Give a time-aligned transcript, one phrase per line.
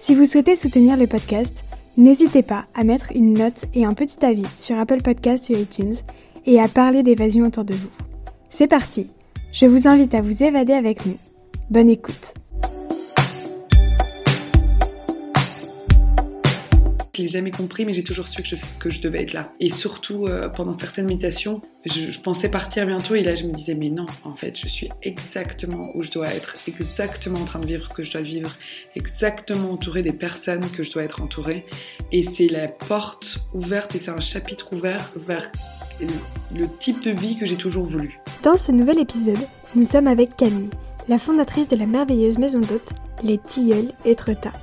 [0.00, 1.62] Si vous souhaitez soutenir le podcast,
[1.98, 5.92] n'hésitez pas à mettre une note et un petit avis sur Apple Podcasts ou iTunes
[6.46, 7.90] et à parler d'évasion autour de vous.
[8.48, 9.10] C'est parti,
[9.52, 11.18] je vous invite à vous évader avec nous.
[11.68, 12.32] Bonne écoute.
[17.20, 19.52] Je l'ai jamais compris, mais j'ai toujours su que je, que je devais être là.
[19.60, 23.74] Et surtout, euh, pendant certaines méditations, je, pensais partir bientôt et là, je me disais,
[23.74, 27.66] mais non, en fait, je suis exactement où je dois être, exactement en train de
[27.66, 28.50] vivre que je dois vivre,
[28.96, 31.66] exactement entourée des personnes que je dois être entourée.
[32.10, 35.52] Et c'est la porte ouverte et c'est un chapitre ouvert vers
[36.00, 38.18] le type de vie que j'ai toujours voulu.
[38.42, 40.70] Dans ce nouvel épisode, nous sommes avec Camille,
[41.06, 44.54] la fondatrice de la merveilleuse maison d'hôtes, les Tilleuls et Etretat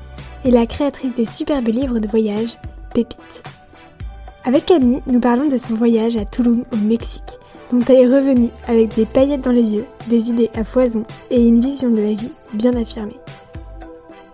[0.45, 2.57] et la créatrice des superbes livres de voyage,
[2.93, 3.43] Pépite.
[4.45, 7.37] Avec Camille, nous parlons de son voyage à Tulum au Mexique,
[7.69, 11.45] dont elle est revenue avec des paillettes dans les yeux, des idées à foison et
[11.45, 13.19] une vision de la vie bien affirmée.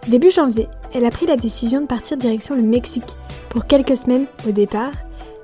[0.07, 3.03] Début janvier, elle a pris la décision de partir direction le Mexique
[3.49, 4.91] pour quelques semaines au départ,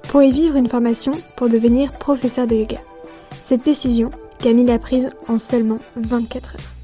[0.09, 2.79] pour y vivre une formation pour devenir professeur de yoga.
[3.41, 6.78] Cette décision, Camille l'a prise en seulement 24 heures.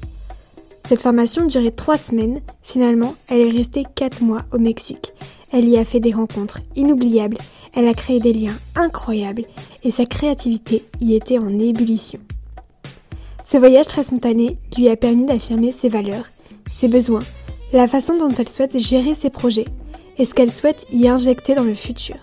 [0.86, 2.40] Cette formation durait trois semaines.
[2.62, 5.12] Finalement, elle est restée quatre mois au Mexique.
[5.50, 7.38] Elle y a fait des rencontres inoubliables,
[7.74, 9.46] elle a créé des liens incroyables
[9.82, 12.20] et sa créativité y était en ébullition.
[13.44, 16.26] Ce voyage très spontané lui a permis d'affirmer ses valeurs,
[16.74, 17.22] ses besoins,
[17.72, 19.66] la façon dont elle souhaite gérer ses projets
[20.18, 22.16] et ce qu'elle souhaite y injecter dans le futur.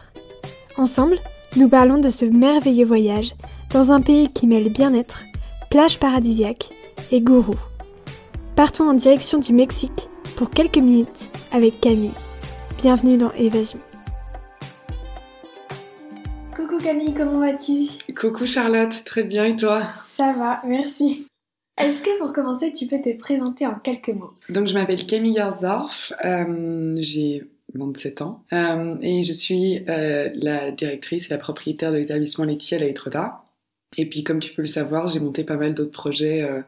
[0.77, 1.17] Ensemble,
[1.57, 3.35] nous parlons de ce merveilleux voyage
[3.73, 5.23] dans un pays qui mêle bien-être,
[5.69, 6.69] plage paradisiaque
[7.11, 7.55] et gourou.
[8.55, 12.13] Partons en direction du Mexique pour quelques minutes avec Camille.
[12.83, 13.79] Bienvenue dans Évasion.
[16.55, 17.87] Coucou Camille, comment vas-tu?
[18.15, 19.87] Coucou Charlotte, très bien et toi?
[20.05, 21.27] Ça va, merci.
[21.79, 24.33] Est-ce que pour commencer, tu peux te présenter en quelques mots?
[24.49, 30.69] Donc je m'appelle Camille Garzorf, euh, j'ai 27 ans euh, et je suis euh, la
[30.69, 33.45] directrice et la propriétaire de l'établissement laitier à la Etretat.
[33.97, 36.61] Et puis comme tu peux le savoir, j'ai monté pas mal d'autres projets euh,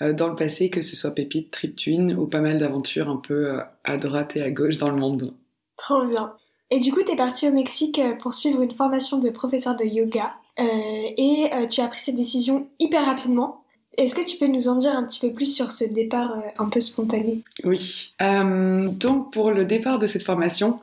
[0.00, 3.52] dans le passé, que ce soit Pépite, Trip Twin ou pas mal d'aventures un peu
[3.52, 5.32] euh, à droite et à gauche dans le monde.
[5.76, 6.32] Trop bien.
[6.70, 9.76] Et du coup, tu es partie au Mexique euh, pour suivre une formation de professeur
[9.76, 13.64] de yoga et tu as pris cette décision hyper rapidement.
[13.98, 16.68] Est-ce que tu peux nous en dire un petit peu plus sur ce départ un
[16.68, 17.42] peu spontané?
[17.64, 18.14] Oui.
[18.20, 20.78] donc pour le départ de cette formation,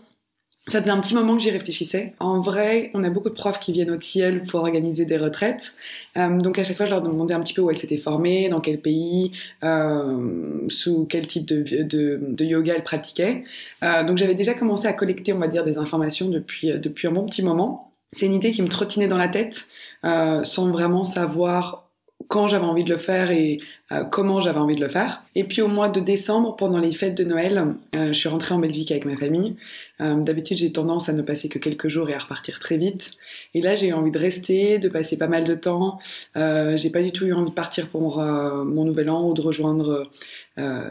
[0.67, 2.13] ça faisait un petit moment que j'y réfléchissais.
[2.19, 5.73] En vrai, on a beaucoup de profs qui viennent au TIEL pour organiser des retraites.
[6.17, 8.47] Euh, donc à chaque fois, je leur demandais un petit peu où elles s'étaient formées,
[8.47, 9.31] dans quel pays,
[9.63, 13.43] euh, sous quel type de, yoga elles pratiquaient.
[13.83, 17.11] Euh, donc j'avais déjà commencé à collecter, on va dire, des informations depuis, depuis un
[17.11, 17.91] bon petit moment.
[18.13, 19.67] C'est une idée qui me trottinait dans la tête,
[20.03, 21.80] sans vraiment savoir
[22.27, 23.59] quand j'avais envie de le faire et
[23.91, 25.23] euh, comment j'avais envie de le faire.
[25.35, 28.53] Et puis au mois de décembre, pendant les fêtes de Noël, euh, je suis rentrée
[28.53, 29.55] en Belgique avec ma famille.
[30.01, 33.11] Euh, D'habitude, j'ai tendance à ne passer que quelques jours et à repartir très vite.
[33.53, 35.99] Et là, j'ai eu envie de rester, de passer pas mal de temps.
[36.35, 39.33] Euh, j'ai pas du tout eu envie de partir pour euh, mon nouvel an ou
[39.33, 40.09] de rejoindre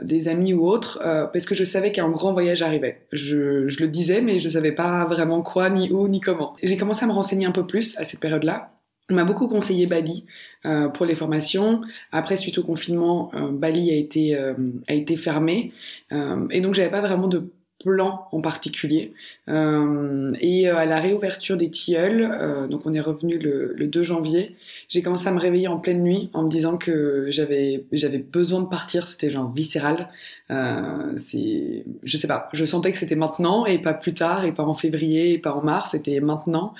[0.02, 0.98] des amis ou autres,
[1.32, 3.02] parce que je savais qu'un grand voyage arrivait.
[3.12, 6.56] Je, je le disais, mais je savais pas vraiment quoi, ni où, ni comment.
[6.62, 8.72] J'ai commencé à me renseigner un peu plus à cette période-là.
[9.10, 10.25] On m'a beaucoup conseillé Bali
[10.65, 11.81] euh, pour les formations.
[12.12, 14.54] Après, suite au confinement, euh, Bali a été euh,
[14.87, 15.72] a été fermé
[16.12, 17.50] euh, et donc j'avais pas vraiment de
[17.82, 19.12] plan en particulier.
[19.48, 23.86] Euh, et euh, à la réouverture des tilleuls, euh, donc on est revenu le, le
[23.86, 24.54] 2 janvier,
[24.88, 28.60] j'ai commencé à me réveiller en pleine nuit en me disant que j'avais j'avais besoin
[28.60, 30.09] de partir, c'était genre viscéral.
[30.50, 34.53] Euh, c'est, je sais pas, je sentais que c'était maintenant et pas plus tard et
[34.53, 36.74] pas en février et pas en mars, c'était maintenant.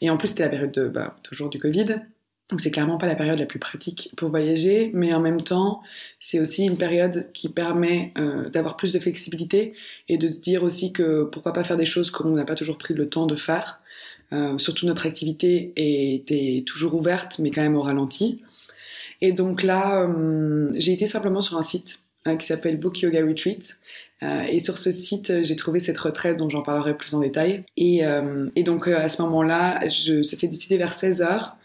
[0.00, 2.00] Et en plus c'était la période de, bah, toujours du Covid.
[2.50, 5.80] Donc c'est clairement pas la période la plus pratique pour voyager, mais en même temps,
[6.20, 9.72] c'est aussi une période qui permet euh, d'avoir plus de flexibilité
[10.08, 12.76] et de se dire aussi que pourquoi pas faire des choses qu'on n'a pas toujours
[12.76, 13.80] pris le temps de faire.
[14.32, 18.42] Euh, surtout notre activité était toujours ouverte, mais quand même au ralenti.
[19.22, 23.24] Et donc là, euh, j'ai été simplement sur un site hein, qui s'appelle Book Yoga
[23.24, 23.78] Retreat.
[24.48, 27.62] Et sur ce site, j'ai trouvé cette retraite dont j'en parlerai plus en détail.
[27.76, 28.02] Et
[28.64, 31.58] donc à ce moment-là, ça s'est décidé vers 16 heures.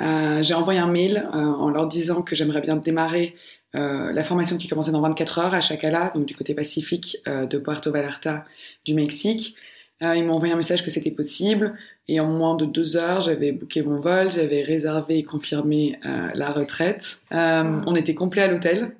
[0.00, 3.34] Euh, j'ai envoyé un mail euh, en leur disant que j'aimerais bien démarrer
[3.74, 7.58] euh, la formation qui commençait dans 24 heures à Chacala, donc du côté pacifique de
[7.58, 8.44] Puerto Vallarta
[8.84, 9.54] du Mexique.
[10.00, 11.74] ils m'ont envoyé un message que c'était possible
[12.08, 16.52] et en moins de deux heures, j'avais booké mon vol, j'avais réservé et confirmé la
[16.52, 17.20] retraite.
[17.30, 18.94] On était complet à l'hôtel.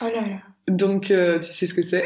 [0.00, 0.47] Oh là là.
[0.68, 2.04] Donc, euh, tu sais ce que c'est.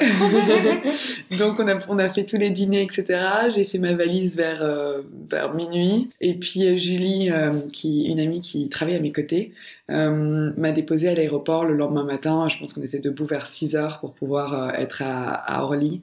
[1.37, 3.21] Donc, on a, on a fait tous les dîners, etc.
[3.55, 6.11] J'ai fait ma valise vers, euh, vers minuit.
[6.21, 7.31] Et puis, euh, Julie,
[7.73, 9.53] qui, une amie qui travaille à mes côtés,
[9.89, 12.49] m'a déposé à l'aéroport le lendemain matin.
[12.49, 16.01] Je pense qu'on était debout vers 6 heures pour pouvoir être à, à Orly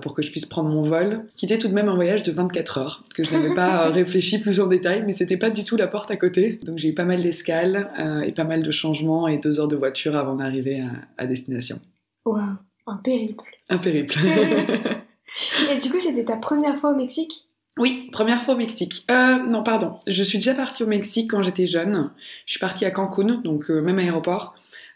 [0.00, 2.30] pour que je puisse prendre mon vol, qui était tout de même un voyage de
[2.30, 5.76] 24 heures, que je n'avais pas réfléchi plus en détail, mais c'était pas du tout
[5.76, 6.60] la porte à côté.
[6.62, 7.90] Donc j'ai eu pas mal d'escales
[8.24, 10.84] et pas mal de changements et deux heures de voiture avant d'arriver
[11.18, 11.80] à destination.
[12.26, 13.50] Un périple.
[13.68, 14.18] Un périple.
[15.70, 17.46] Et du coup, c'était ta première fois au Mexique?
[17.78, 19.06] Oui, première fois au Mexique.
[19.10, 19.98] Euh, non, pardon.
[20.06, 22.10] Je suis déjà partie au Mexique quand j'étais jeune.
[22.44, 24.54] Je suis partie à Cancun, donc euh, même aéroport.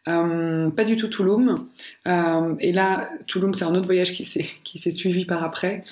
[0.08, 1.69] Euh, pas du tout Tulum.
[2.06, 5.82] Euh, et là, Tulum, c'est un autre voyage qui s'est suivi par après.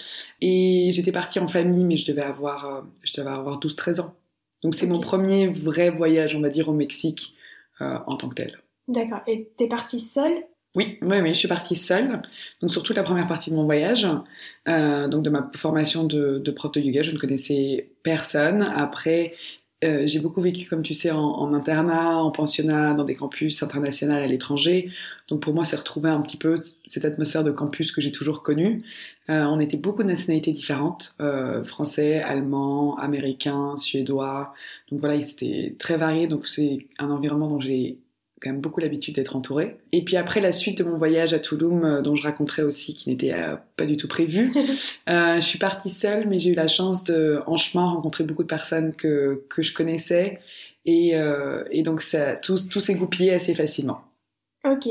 [0.41, 4.15] Et j'étais partie en famille, mais je devais avoir euh, je devais avoir 12-13 ans.
[4.63, 7.35] Donc c'est mon premier vrai voyage, on va dire, au Mexique
[7.81, 8.57] en tant que tel.
[8.87, 9.21] D'accord.
[9.27, 12.21] Et t'es partie seule oui, oui, oui, je suis partie seule,
[12.61, 14.09] donc sur toute la première partie de mon voyage,
[14.69, 18.62] euh, donc de ma formation de, de, prof de yoga, je ne connaissais personne.
[18.62, 19.35] Après,
[19.85, 23.62] euh, j'ai beaucoup vécu, comme tu sais, en, en, internat, en pensionnat, dans des campus
[23.62, 24.91] internationaux à l'étranger.
[25.29, 28.43] Donc pour moi, c'est retrouver un petit peu cette atmosphère de campus que j'ai toujours
[28.43, 28.85] connue.
[29.29, 34.55] Euh, on était beaucoup de nationalités différentes, euh, français, allemand, américain, suédois.
[34.91, 36.26] Donc voilà, c'était très varié.
[36.29, 37.99] Donc c'est un environnement dont j'ai
[38.44, 39.79] quand même beaucoup l'habitude d'être entourée.
[39.93, 42.94] Et puis après la suite de mon voyage à Toulouse, euh, dont je raconterai aussi,
[42.94, 44.52] qui n'était euh, pas du tout prévu,
[45.08, 48.43] euh, je suis partie seule, mais j'ai eu la chance de, en chemin, rencontrer beaucoup
[48.43, 50.41] de personnes que, que je connaissais.
[50.87, 51.14] Et,
[51.70, 54.02] et donc ça, tout, tout s'est goupillé assez facilement.
[54.67, 54.87] Ok.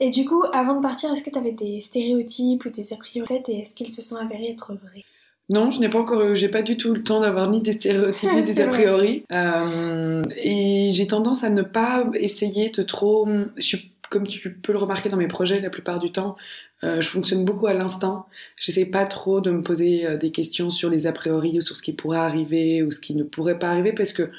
[0.00, 2.96] Et du coup, avant de partir, est-ce que tu avais des stéréotypes ou des a
[2.96, 5.04] priori et est-ce qu'ils se sont avérés être vrais?
[5.50, 8.32] Non, je n'ai pas encore, j'ai pas du tout le temps d'avoir ni des stéréotypes
[8.32, 9.24] ni des a priori.
[9.30, 13.28] Euh, et j'ai tendance à ne pas essayer de trop.
[13.56, 16.36] Je suis, comme tu peux le remarquer dans mes projets, la plupart du temps,
[16.82, 18.26] euh, je fonctionne beaucoup à l'instant.
[18.56, 21.76] J'essaie pas trop de me poser euh, des questions sur les a priori ou sur
[21.76, 24.30] ce qui pourrait arriver ou ce qui ne pourrait pas arriver parce que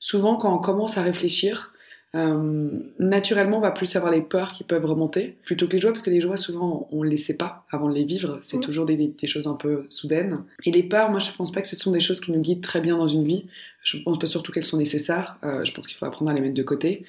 [0.00, 1.72] souvent quand on commence à réfléchir,
[2.16, 5.92] euh, naturellement, on va plus savoir les peurs qui peuvent remonter plutôt que les joies,
[5.92, 8.40] parce que les joies, souvent, on ne les sait pas avant de les vivre.
[8.42, 10.42] C'est toujours des, des, choses un peu soudaines.
[10.64, 12.62] Et les peurs, moi, je pense pas que ce sont des choses qui nous guident
[12.62, 13.46] très bien dans une vie.
[13.82, 15.36] Je pense pas surtout qu'elles sont nécessaires.
[15.44, 17.04] Euh, je pense qu'il faut apprendre à les mettre de côté.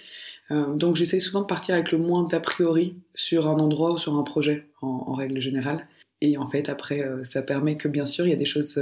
[0.52, 3.98] Euh, donc, j'essaie souvent de partir avec le moins d'a priori sur un endroit ou
[3.98, 5.88] sur un projet, en, en règle générale.
[6.20, 8.82] Et en fait, après, ça permet que, bien sûr, il y a des choses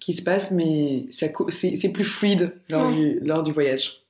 [0.00, 4.03] qui se passent, mais c'est plus fluide lors, du, lors du voyage.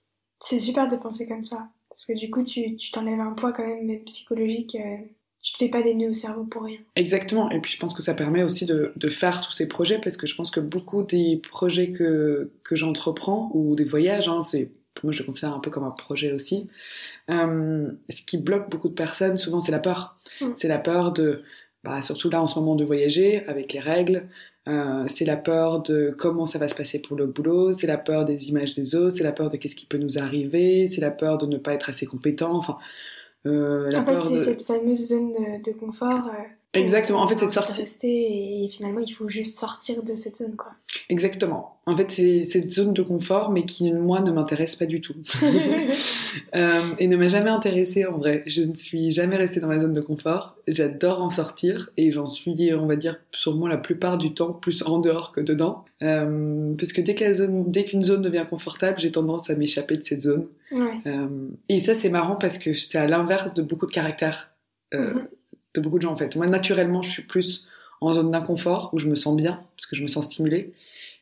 [0.44, 1.68] C'est super de penser comme ça.
[1.88, 4.76] Parce que du coup, tu t'enlèves un poids quand même, même psychologique.
[4.76, 4.96] Euh,
[5.42, 6.78] tu te fais pas des nœuds au cerveau pour rien.
[6.96, 7.50] Exactement.
[7.50, 10.16] Et puis je pense que ça permet aussi de, de faire tous ces projets parce
[10.16, 14.70] que je pense que beaucoup des projets que, que j'entreprends ou des voyages, hein, c'est
[15.02, 16.68] moi je le considère un peu comme un projet aussi.
[17.30, 20.18] Euh, ce qui bloque beaucoup de personnes, souvent, c'est la peur.
[20.40, 20.52] Mm.
[20.56, 21.42] C'est la peur de,
[21.84, 24.26] bah, surtout là en ce moment, de voyager avec les règles,
[24.66, 27.98] euh, c'est la peur de comment ça va se passer pour le boulot, c'est la
[27.98, 31.02] peur des images des autres, c'est la peur de qu'est-ce qui peut nous arriver, c'est
[31.02, 32.56] la peur de ne pas être assez compétent.
[32.56, 32.78] Enfin,
[33.46, 36.30] euh, la en fait, c'est cette fameuse zone de, confort.
[36.74, 37.20] Exactement.
[37.20, 37.84] En fait, c'est de sortir.
[38.02, 40.72] et finalement, il faut juste sortir de cette zone, quoi.
[41.08, 41.78] Exactement.
[41.86, 45.14] En fait, c'est cette zone de confort, mais qui, moi, ne m'intéresse pas du tout.
[46.56, 48.42] euh, et ne m'a jamais intéressée, en vrai.
[48.46, 50.56] Je ne suis jamais restée dans ma zone de confort.
[50.66, 54.82] J'adore en sortir, et j'en suis, on va dire, sûrement la plupart du temps, plus
[54.82, 55.84] en dehors que dedans.
[56.02, 59.96] Euh, parce que dès qu'une zone, dès qu'une zone devient confortable, j'ai tendance à m'échapper
[59.96, 60.48] de cette zone.
[60.72, 60.96] Ouais.
[61.06, 61.28] Euh,
[61.68, 64.50] et ça, c'est marrant parce que c'est à l'inverse de beaucoup de caractères.
[64.92, 65.26] Mm-hmm
[65.74, 66.36] de beaucoup de gens en fait.
[66.36, 67.66] Moi, naturellement, je suis plus
[68.00, 70.72] en zone d'inconfort où je me sens bien parce que je me sens stimulée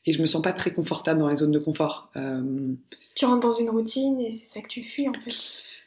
[0.06, 2.10] et je me sens pas très confortable dans les zones de confort.
[2.16, 2.42] Euh...
[3.14, 5.34] Tu rentres dans une routine et c'est ça que tu fuis en fait.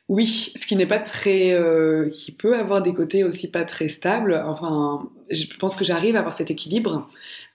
[0.07, 3.89] Oui, ce qui n'est pas très, euh, qui peut avoir des côtés aussi pas très
[3.89, 4.39] stables.
[4.45, 7.09] Enfin, je pense que j'arrive à avoir cet équilibre,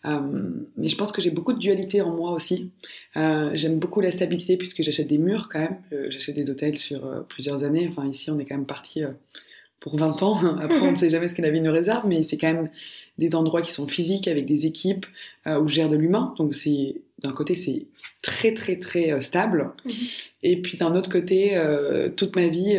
[0.04, 0.18] euh,
[0.76, 2.72] mais je pense que j'ai beaucoup de dualité en moi aussi.
[3.14, 5.78] J'aime beaucoup la stabilité puisque j'achète des murs quand même.
[6.08, 7.88] J'achète des hôtels sur plusieurs années.
[7.88, 9.04] Enfin, ici, on est quand même parti
[9.80, 10.36] pour 20 ans.
[10.60, 12.66] Après, on ne sait jamais ce que la vie nous réserve, mais c'est quand même
[13.18, 15.06] des endroits qui sont physiques avec des équipes
[15.46, 16.34] euh, où je gère de l'humain.
[16.38, 17.86] Donc c'est d'un côté c'est
[18.22, 19.92] très très très euh, stable, mhm.
[20.42, 22.78] et puis d'un autre côté euh, toute ma vie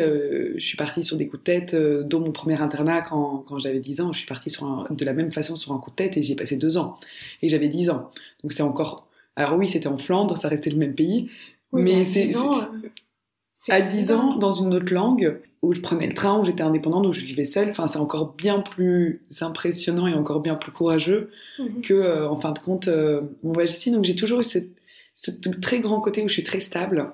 [0.55, 1.75] je suis partie sur des coups de tête.
[1.75, 5.05] Dont mon premier internat quand, quand j'avais 10 ans, je suis partie sur un, de
[5.05, 6.97] la même façon sur un coup de tête et j'y ai passé deux ans.
[7.41, 8.09] Et j'avais 10 ans.
[8.43, 9.07] Donc c'est encore.
[9.35, 11.29] Alors oui, c'était en Flandre, ça restait le même pays,
[11.71, 12.27] mais c'est
[13.69, 17.05] à 10 ans, dans une autre langue, où je prenais le train, où j'étais indépendante,
[17.05, 21.29] où je vivais seule, enfin, c'est encore bien plus impressionnant et encore bien plus courageux
[21.59, 21.81] mhm.
[21.81, 23.91] que, euh, en fin de compte, euh, mon voyage ici.
[23.91, 24.59] Donc, j'ai toujours eu ce,
[25.61, 27.11] très grand côté où je suis très stable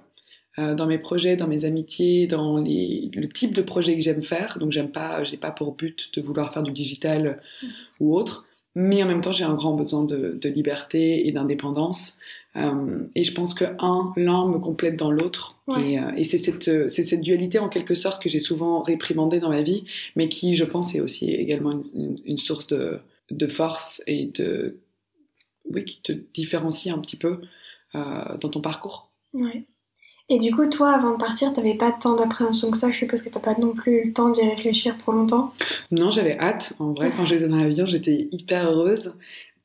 [0.60, 4.24] euh, dans mes projets, dans mes amitiés, dans les, le type de projet que j'aime
[4.24, 4.58] faire.
[4.60, 7.70] Donc, j'aime pas, j'ai pas pour but de vouloir faire du digital mhm.
[8.00, 8.46] ou autre.
[8.76, 12.20] Mais en même temps, j'ai un grand besoin de, de liberté et d'indépendance.
[12.58, 15.60] Euh, et je pense que un, l'un me complète dans l'autre.
[15.78, 19.40] Et, euh, et c'est cette, c'est cette dualité en quelque sorte que j'ai souvent réprimandée
[19.40, 19.84] dans ma vie,
[20.16, 23.00] mais qui, je pense, est aussi également une, une source de,
[23.32, 24.80] de, force et de,
[25.70, 27.42] oui, qui te différencie un petit peu
[27.96, 29.12] euh, dans ton parcours.
[29.34, 29.66] Ouais.
[30.30, 32.92] Et du coup, toi, avant de partir, t'avais pas tant d'appréhension que ça.
[32.92, 35.54] Je suppose que t'as pas non plus eu le temps d'y réfléchir trop longtemps?
[35.92, 36.74] Non, j'avais hâte.
[36.80, 39.14] En vrai, quand j'étais dans l'avion, j'étais hyper heureuse.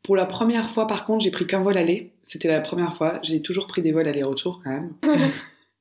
[0.03, 2.11] Pour la première fois, par contre, j'ai pris qu'un vol aller.
[2.25, 3.21] C'était la première fois.
[3.23, 4.95] J'ai toujours pris des vols aller-retour quand même.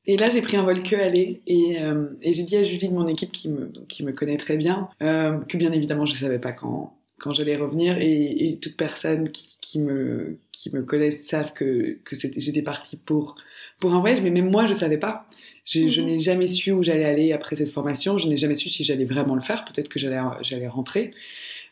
[0.05, 1.41] et là, j'ai pris un vol que aller.
[1.47, 4.37] Et, euh, et j'ai dit à Julie de mon équipe, qui me, qui me connaît
[4.37, 7.97] très bien, euh, que bien évidemment, je savais pas quand, quand j'allais revenir.
[7.97, 12.97] Et, et, toute personne qui, qui, me, qui me connaissent savent que, que j'étais partie
[12.97, 13.35] pour,
[13.79, 14.21] pour un voyage.
[14.21, 15.25] Mais même moi, je savais pas.
[15.65, 16.07] Je, je mhm.
[16.07, 18.19] n'ai jamais su où j'allais aller après cette formation.
[18.19, 19.65] Je n'ai jamais su si j'allais vraiment le faire.
[19.65, 21.11] Peut-être que j'allais, j'allais rentrer.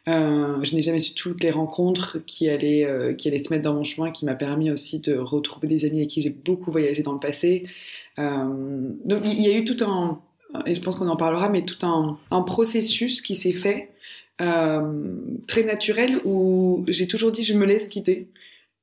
[0.10, 3.64] Euh, je n'ai jamais su toutes les rencontres qui allaient, euh, qui allaient se mettre
[3.64, 6.72] dans mon chemin, qui m'a permis aussi de retrouver des amis avec qui j'ai beaucoup
[6.72, 7.66] voyagé dans le passé.
[8.18, 8.46] Euh,
[9.06, 10.20] donc il y a eu tout un,
[10.66, 13.92] et je pense qu'on en parlera, mais tout un, un processus qui s'est fait
[14.38, 18.30] très naturel où j'ai toujours dit je me laisse quitter,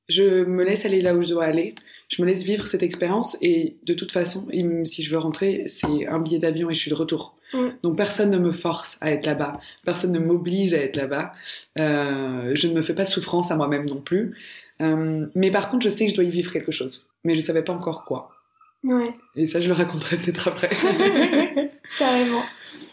[0.06, 1.74] je me laisse aller là où je dois aller
[2.08, 4.46] je me laisse vivre cette expérience et de toute façon,
[4.84, 7.34] si je veux rentrer, c'est un billet d'avion et je suis de retour.
[7.82, 11.32] Donc personne ne me force à être là-bas, personne ne m'oblige à être là-bas.
[11.78, 14.36] Euh, je ne me fais pas souffrance à moi-même non plus.
[14.82, 17.38] Euh, mais par contre, je sais que je dois y vivre quelque chose, mais je
[17.38, 18.30] ne savais pas encore quoi.
[18.84, 19.14] Ouais.
[19.36, 20.70] Et ça, je le raconterai peut-être après.
[21.98, 22.42] Carrément.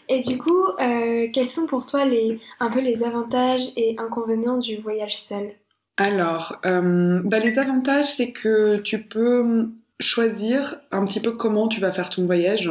[0.08, 4.58] Et du coup, euh, quels sont pour toi les, un peu les avantages et inconvénients
[4.58, 5.52] du voyage seul?
[5.96, 9.68] Alors, euh, bah les avantages, c'est que tu peux
[10.00, 12.70] choisir un petit peu comment tu vas faire ton voyage.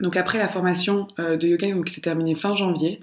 [0.00, 3.00] Donc après la formation euh, de yoga qui s'est terminée fin janvier,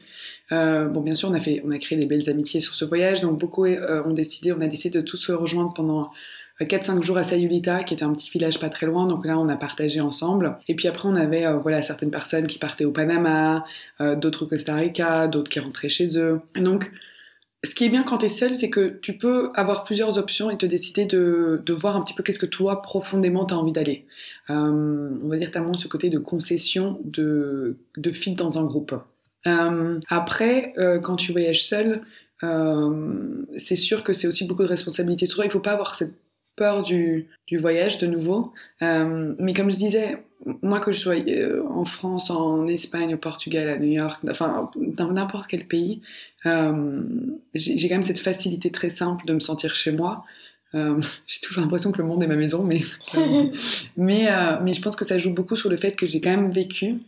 [0.51, 2.83] euh, bon bien sûr on a fait, on a créé des belles amitiés sur ce
[2.83, 6.11] voyage, donc beaucoup euh, ont décidé, on a décidé de tous se rejoindre pendant
[6.59, 9.37] 4-5 euh, jours à Sayulita, qui était un petit village pas très loin, donc là
[9.37, 10.57] on a partagé ensemble.
[10.67, 13.63] Et puis après on avait euh, voilà certaines personnes qui partaient au Panama,
[14.17, 16.41] d'autres au Costa Rica, d'autres qui rentraient chez eux.
[16.55, 16.91] donc
[17.65, 20.49] ce qui est bien quand tu es seul, c'est que tu peux avoir plusieurs options
[20.49, 23.57] et te décider de, de voir un petit peu qu'est-ce que toi, profondément, tu as
[23.57, 24.05] envie d'aller.
[24.49, 28.63] Euh, on va dire, tu moins ce côté de concession, de, de fit dans un
[28.63, 28.95] groupe.
[29.45, 32.01] Euh, après, euh, quand tu voyages seul,
[33.57, 35.45] c'est sûr que c'est aussi beaucoup de responsabilités sur toi.
[35.45, 36.13] Il faut pas avoir cette
[36.55, 38.53] peur du, du voyage de nouveau.
[38.79, 40.23] Mais comme je disais,
[40.61, 44.71] moi que je sois euh, en France, en Espagne, au Portugal, à New York, enfin
[44.75, 46.01] dans n'importe quel pays,
[46.45, 47.01] euh,
[47.53, 50.23] j'ai quand même cette facilité très simple de me sentir chez moi.
[50.75, 52.81] Euh, j'ai toujours l'impression que le monde est ma maison, mais
[53.97, 56.35] mais euh, mais je pense que ça joue beaucoup sur le fait que j'ai quand
[56.35, 56.99] même vécu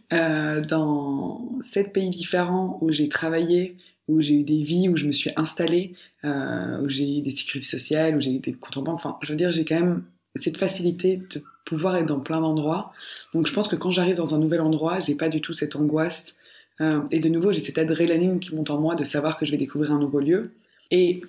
[0.70, 5.12] dans sept pays différents où j'ai travaillé, où j'ai eu des vies, où je me
[5.12, 8.96] suis installée, où j'ai eu des sécurités sociales, où j'ai eu des comptes en banque.
[8.96, 10.04] Enfin, je veux dire, j'ai quand même
[10.36, 12.94] cette facilité de pouvoir être dans plein d'endroits.
[13.34, 15.75] Donc je pense que quand j'arrive dans un nouvel endroit, j'ai pas du tout cette
[15.75, 16.36] angoisse.
[16.80, 19.51] Euh, et de nouveau, j'ai cette adrénaline qui monte en moi de savoir que je
[19.51, 20.51] vais découvrir un nouveau lieu.
[20.89, 21.22] Et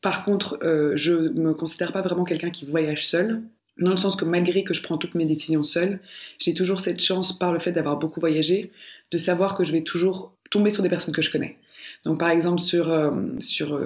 [0.00, 3.42] par contre, euh, je me considère pas vraiment quelqu'un qui voyage seul,
[3.78, 6.00] dans le sens que malgré que je prends toutes mes décisions seule,
[6.38, 8.70] j'ai toujours cette chance, par le fait d'avoir beaucoup voyagé,
[9.10, 11.56] de savoir que je vais toujours tomber sur des personnes que je connais.
[12.04, 13.10] Donc par exemple sur, euh,
[13.40, 13.80] sur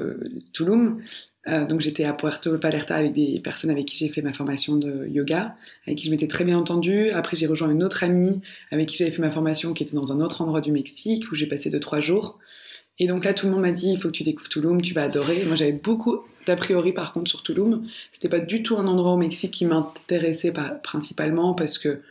[0.52, 1.00] Tulum,
[1.46, 4.76] euh, donc j'étais à Puerto Vallarta avec des personnes avec qui j'ai fait ma formation
[4.76, 7.10] de yoga, avec qui je m'étais très bien entendue.
[7.10, 8.40] Après j'ai rejoint une autre amie
[8.70, 11.34] avec qui j'avais fait ma formation qui était dans un autre endroit du Mexique où
[11.34, 12.38] j'ai passé deux trois jours.
[12.98, 14.94] Et donc là tout le monde m'a dit il faut que tu découvres Tulum, tu
[14.94, 15.44] vas adorer.
[15.44, 17.86] Moi j'avais beaucoup d'a priori par contre sur Tulum.
[18.12, 20.52] C'était pas du tout un endroit au Mexique qui m'intéressait
[20.82, 22.02] principalement parce que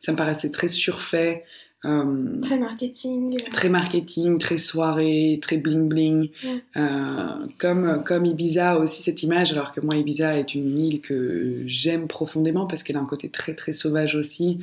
[0.00, 1.44] ça me paraissait très surfait.
[1.84, 3.36] Euh, très marketing.
[3.52, 6.30] Très marketing, très soirée, très bling bling.
[6.76, 11.00] Euh, comme, comme Ibiza a aussi cette image, alors que moi Ibiza est une île
[11.00, 14.60] que j'aime profondément parce qu'elle a un côté très très sauvage aussi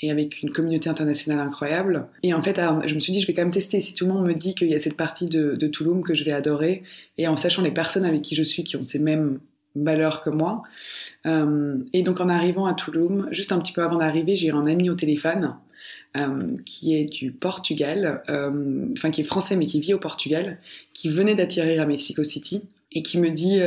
[0.00, 2.06] et avec une communauté internationale incroyable.
[2.22, 3.80] Et en fait, je me suis dit, je vais quand même tester.
[3.80, 6.14] Si tout le monde me dit qu'il y a cette partie de, de Tulum que
[6.14, 6.82] je vais adorer,
[7.18, 9.38] et en sachant les personnes avec qui je suis qui ont ces mêmes
[9.74, 10.62] valeurs que moi.
[11.26, 14.66] Euh, et donc en arrivant à Tulum, juste un petit peu avant d'arriver, j'ai un
[14.66, 15.56] ami au téléphone
[16.16, 20.58] euh, qui est du Portugal, euh, enfin qui est français mais qui vit au Portugal,
[20.92, 22.62] qui venait d'atterrir à Mexico City.
[22.96, 23.58] et qui me dit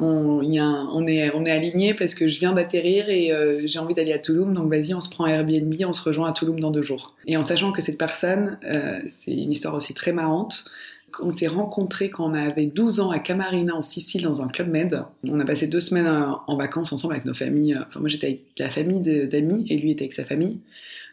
[0.00, 3.30] on, est on est aligné parce que je viens d'atterrir et
[3.66, 6.32] j'ai envie d'aller à Toulouse donc vas-y on se prend Airbnb on se rejoint à
[6.32, 8.58] Toulouse dans deux jours et en sachant que cette personne
[9.10, 10.64] c'est une histoire aussi très marrante
[11.20, 14.68] on s'est rencontrés quand on avait 12 ans à Camarina en Sicile dans un club
[14.68, 15.04] med.
[15.28, 17.78] On a passé deux semaines en vacances ensemble avec nos familles.
[17.88, 20.58] Enfin, moi j'étais avec la famille d'amis et lui était avec sa famille.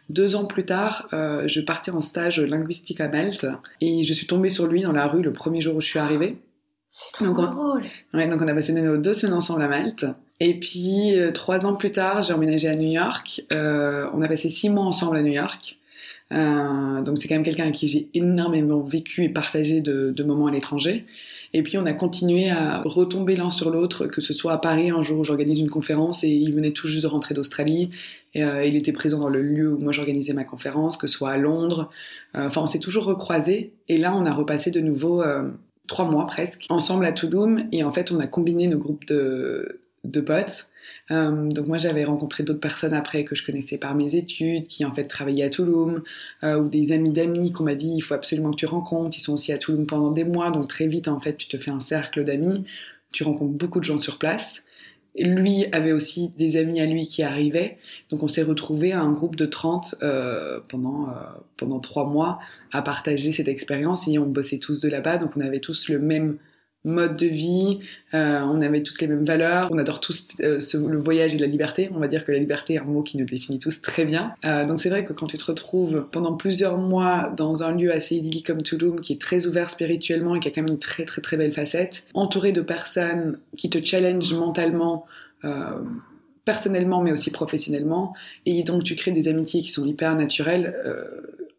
[0.10, 3.46] Deux ans plus tard, euh, je partais en stage linguistique à Malte
[3.82, 6.00] et je suis tombée sur lui dans la rue le premier jour où je suis
[6.00, 6.38] arrivée.
[6.90, 7.84] C'est trop drôle.
[8.14, 10.06] Ouais, donc on a passé nos deux semaines ensemble à Malte.
[10.40, 13.44] Et puis euh, trois ans plus tard, j'ai emménagé à New York.
[13.52, 15.78] Euh, on a passé six mois ensemble à New York.
[16.34, 20.24] Euh, donc c'est quand même quelqu'un avec qui j'ai énormément vécu et partagé de, de
[20.24, 21.06] moments à l'étranger.
[21.54, 24.90] Et puis on a continué à retomber l'un sur l'autre, que ce soit à Paris
[24.90, 27.90] un jour où j'organise une conférence et il venait tout juste de rentrer d'Australie.
[28.34, 31.14] Et, euh, il était présent dans le lieu où moi j'organisais ma conférence, que ce
[31.14, 31.90] soit à Londres.
[32.36, 33.74] Euh, enfin, on s'est toujours recroisés.
[33.88, 35.50] Et là, on a repassé de nouveau euh,
[35.88, 37.62] trois mois presque ensemble à Toulouse.
[37.72, 40.67] Et en fait, on a combiné nos groupes de, de potes.
[41.12, 44.86] Euh, donc moi j'avais rencontré d'autres personnes après que je connaissais par mes études, qui
[44.86, 46.02] en fait travaillaient à Toulouse,
[46.44, 49.22] euh, ou des amis d'amis qu'on m'a dit il faut absolument que tu rencontres, ils
[49.22, 51.72] sont aussi à Toulouse pendant des mois, donc très vite en fait tu te fais
[51.72, 52.66] un cercle d'amis,
[53.12, 54.66] tu rencontres beaucoup de gens sur place.
[55.16, 57.78] lui avait aussi des amis à lui qui arrivaient,
[58.10, 61.14] donc on s'est retrouvés à un groupe de 30 euh, pendant, euh,
[61.56, 62.40] pendant trois mois
[62.74, 64.08] à partager cette expérience.
[64.08, 66.38] Et on bossait tous de là-bas, donc on avait tous le même
[66.88, 67.80] mode de vie,
[68.14, 71.48] euh, on avait tous les mêmes valeurs, on adore tous euh, le voyage et la
[71.48, 71.90] liberté.
[71.94, 74.34] On va dire que la liberté est un mot qui nous définit tous très bien.
[74.46, 77.92] Euh, donc c'est vrai que quand tu te retrouves pendant plusieurs mois dans un lieu
[77.92, 80.80] assez idyllique comme Tulum, qui est très ouvert spirituellement et qui a quand même une
[80.80, 85.06] très très très belle facette, entouré de personnes qui te challengent mentalement,
[86.46, 88.14] personnellement mais aussi professionnellement,
[88.46, 90.76] et donc tu crées des amitiés qui sont hyper naturelles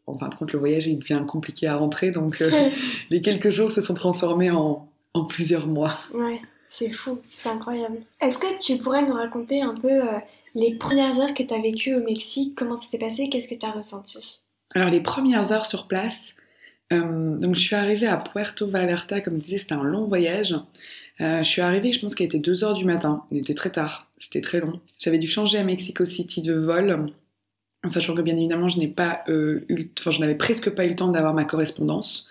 [0.06, 2.12] en fin de compte, le voyage, il devient compliqué à rentrer.
[2.12, 2.42] Donc,
[3.10, 4.87] les quelques jours se sont transformés en,
[5.18, 5.94] en plusieurs mois.
[6.14, 7.98] Ouais, c'est fou, c'est incroyable.
[8.20, 10.18] Est-ce que tu pourrais nous raconter un peu euh,
[10.54, 12.54] les premières heures que tu as vécues au Mexique?
[12.56, 13.28] Comment ça s'est passé?
[13.28, 14.40] Qu'est-ce que tu as ressenti?
[14.74, 16.36] Alors, les premières heures sur place,
[16.92, 20.54] euh, donc je suis arrivée à Puerto Vallarta, comme je disais, c'était un long voyage.
[21.20, 23.24] Euh, je suis arrivée, je pense qu'il était 2 heures du matin.
[23.30, 24.80] Il était très tard, c'était très long.
[24.98, 27.10] J'avais dû changer à Mexico City de vol
[27.84, 30.90] en sachant que bien évidemment je n'ai pas eu, enfin je n'avais presque pas eu
[30.90, 32.28] le temps d'avoir ma correspondance,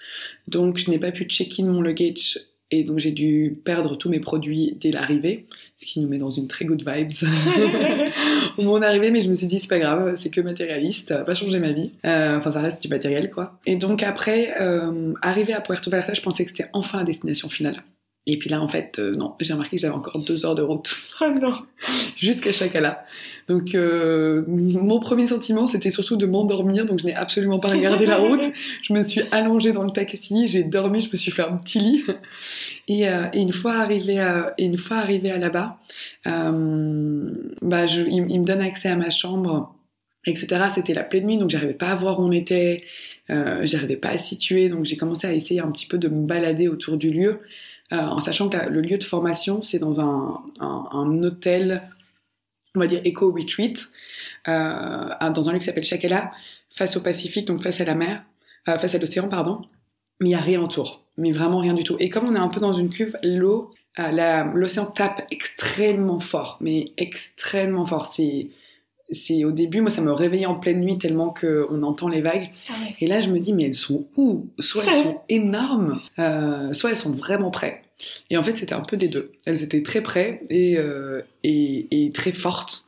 [0.47, 4.19] donc je n'ai pas pu check-in mon luggage et donc j'ai dû perdre tous mes
[4.19, 5.45] produits dès l'arrivée,
[5.77, 7.11] ce qui nous met dans une très good vibes
[8.57, 9.09] au moment d'arriver.
[9.11, 11.59] Mais je me suis dit c'est pas grave, c'est que matérialiste, ça va pas changer
[11.59, 11.91] ma vie.
[12.05, 13.59] Euh, enfin ça reste du matériel quoi.
[13.65, 17.49] Et donc après, euh, arrivé à Puerto Vallarta, je pensais que c'était enfin la destination
[17.49, 17.83] finale.
[18.29, 20.61] Et puis là, en fait, euh, non, j'ai remarqué que j'avais encore deux heures de
[20.61, 20.93] route.
[21.21, 21.53] Oh non
[22.17, 23.05] Jusqu'à Chacala.
[23.47, 26.85] Donc, euh, mon premier sentiment, c'était surtout de m'endormir.
[26.85, 28.43] Donc, je n'ai absolument pas regardé la route.
[28.81, 31.79] Je me suis allongée dans le taxi, j'ai dormi, je me suis fait un petit
[31.79, 32.03] lit.
[32.87, 35.79] Et, euh, et une fois arrivé à, et une fois arrivé à là-bas,
[36.25, 39.73] euh, bah, je, il, il, me donne accès à ma chambre,
[40.25, 40.65] etc.
[40.73, 42.83] C'était la pleine nuit, donc j'arrivais pas à voir où on était.
[43.29, 46.25] Euh, j'arrivais pas à situer, donc j'ai commencé à essayer un petit peu de me
[46.25, 47.41] balader autour du lieu.
[47.93, 51.83] Euh, en sachant que le lieu de formation, c'est dans un, un, hôtel,
[52.75, 53.91] on va dire éco-retreat,
[54.47, 56.31] euh, dans un lieu qui s'appelle Chakela,
[56.69, 58.23] face au Pacifique, donc face à la mer,
[58.67, 59.61] euh, face à l'océan, pardon,
[60.19, 61.95] mais il n'y a rien autour, mais vraiment rien du tout.
[61.99, 63.73] Et comme on est un peu dans une cuve, l'eau,
[64.53, 68.05] l'océan tape extrêmement fort, mais extrêmement fort.
[68.05, 68.49] C'est
[69.09, 72.51] c'est au début, moi, ça me réveillait en pleine nuit tellement qu'on entend les vagues.
[72.69, 74.47] Ah et là, je me dis, mais elles sont où?
[74.59, 77.83] Soit elles sont énormes, euh, soit elles sont vraiment près.
[78.29, 79.31] Et en fait, c'était un peu des deux.
[79.45, 82.83] Elles étaient très près et, euh, et, et, très fortes.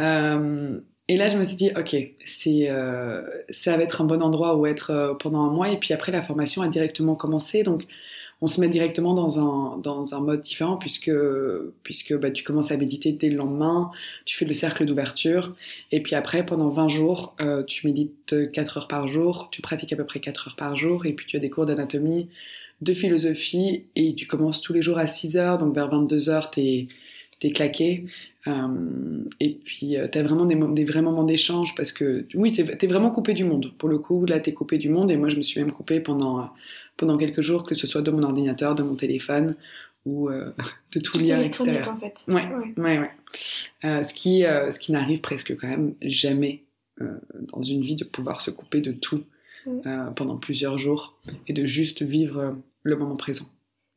[0.00, 4.22] Euh, et là, je me suis dit, ok, c'est, euh, ça va être un bon
[4.22, 5.70] endroit où être euh, pendant un mois.
[5.70, 7.62] Et puis après, la formation a directement commencé.
[7.62, 7.84] Donc,
[8.40, 11.10] on se met directement dans un, dans un mode différent puisque,
[11.82, 13.90] puisque bah, tu commences à méditer dès le lendemain,
[14.24, 15.56] tu fais le cercle d'ouverture,
[15.90, 19.92] et puis après, pendant 20 jours, euh, tu médites 4 heures par jour, tu pratiques
[19.92, 22.28] à peu près 4 heures par jour, et puis tu as des cours d'anatomie,
[22.80, 26.50] de philosophie, et tu commences tous les jours à 6 heures, donc vers 22 heures,
[26.50, 26.86] t'es
[27.40, 28.04] t'es claqué.
[28.48, 32.64] Euh, et puis, euh, t'as vraiment des, des, vrais moments d'échange parce que, oui, t'es
[32.80, 33.72] es vraiment coupé du monde.
[33.78, 35.10] Pour le coup, là, t'es coupé du monde.
[35.10, 36.50] Et moi, je me suis même coupé pendant,
[36.96, 39.54] pendant quelques jours, que ce soit de mon ordinateur, de mon téléphone
[40.06, 40.50] ou euh,
[40.92, 41.88] de tout, lien extérieur.
[41.88, 42.24] En fait.
[42.28, 43.10] Ouais, ouais, ouais.
[43.84, 46.64] Euh, ce qui, euh, ce qui n'arrive presque quand même jamais
[47.00, 47.18] euh,
[47.52, 49.22] dans une vie de pouvoir se couper de tout
[50.16, 53.44] pendant plusieurs jours et de juste vivre le moment présent.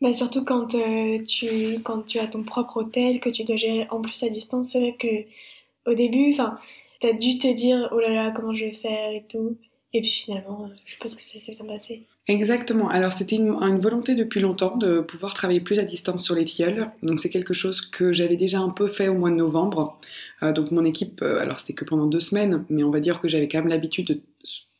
[0.02, 3.88] Bah surtout quand, euh, tu, quand tu as ton propre hôtel, que tu dois gérer
[3.92, 6.58] en plus à distance, c'est vrai que au début, enfin,
[7.00, 9.58] t'as dû te dire oh là là, comment je vais faire et tout.
[9.94, 12.04] Et puis finalement, je pense que ça s'est bien passé.
[12.28, 12.88] Exactement.
[12.88, 16.90] Alors c'était une, volonté depuis longtemps de pouvoir travailler plus à distance sur les tilleuls.
[17.04, 20.00] Donc c'est quelque chose que j'avais déjà un peu fait au mois de novembre.
[20.44, 23.20] Euh, donc mon équipe, euh, alors c'était que pendant deux semaines, mais on va dire
[23.20, 24.22] que j'avais quand même l'habitude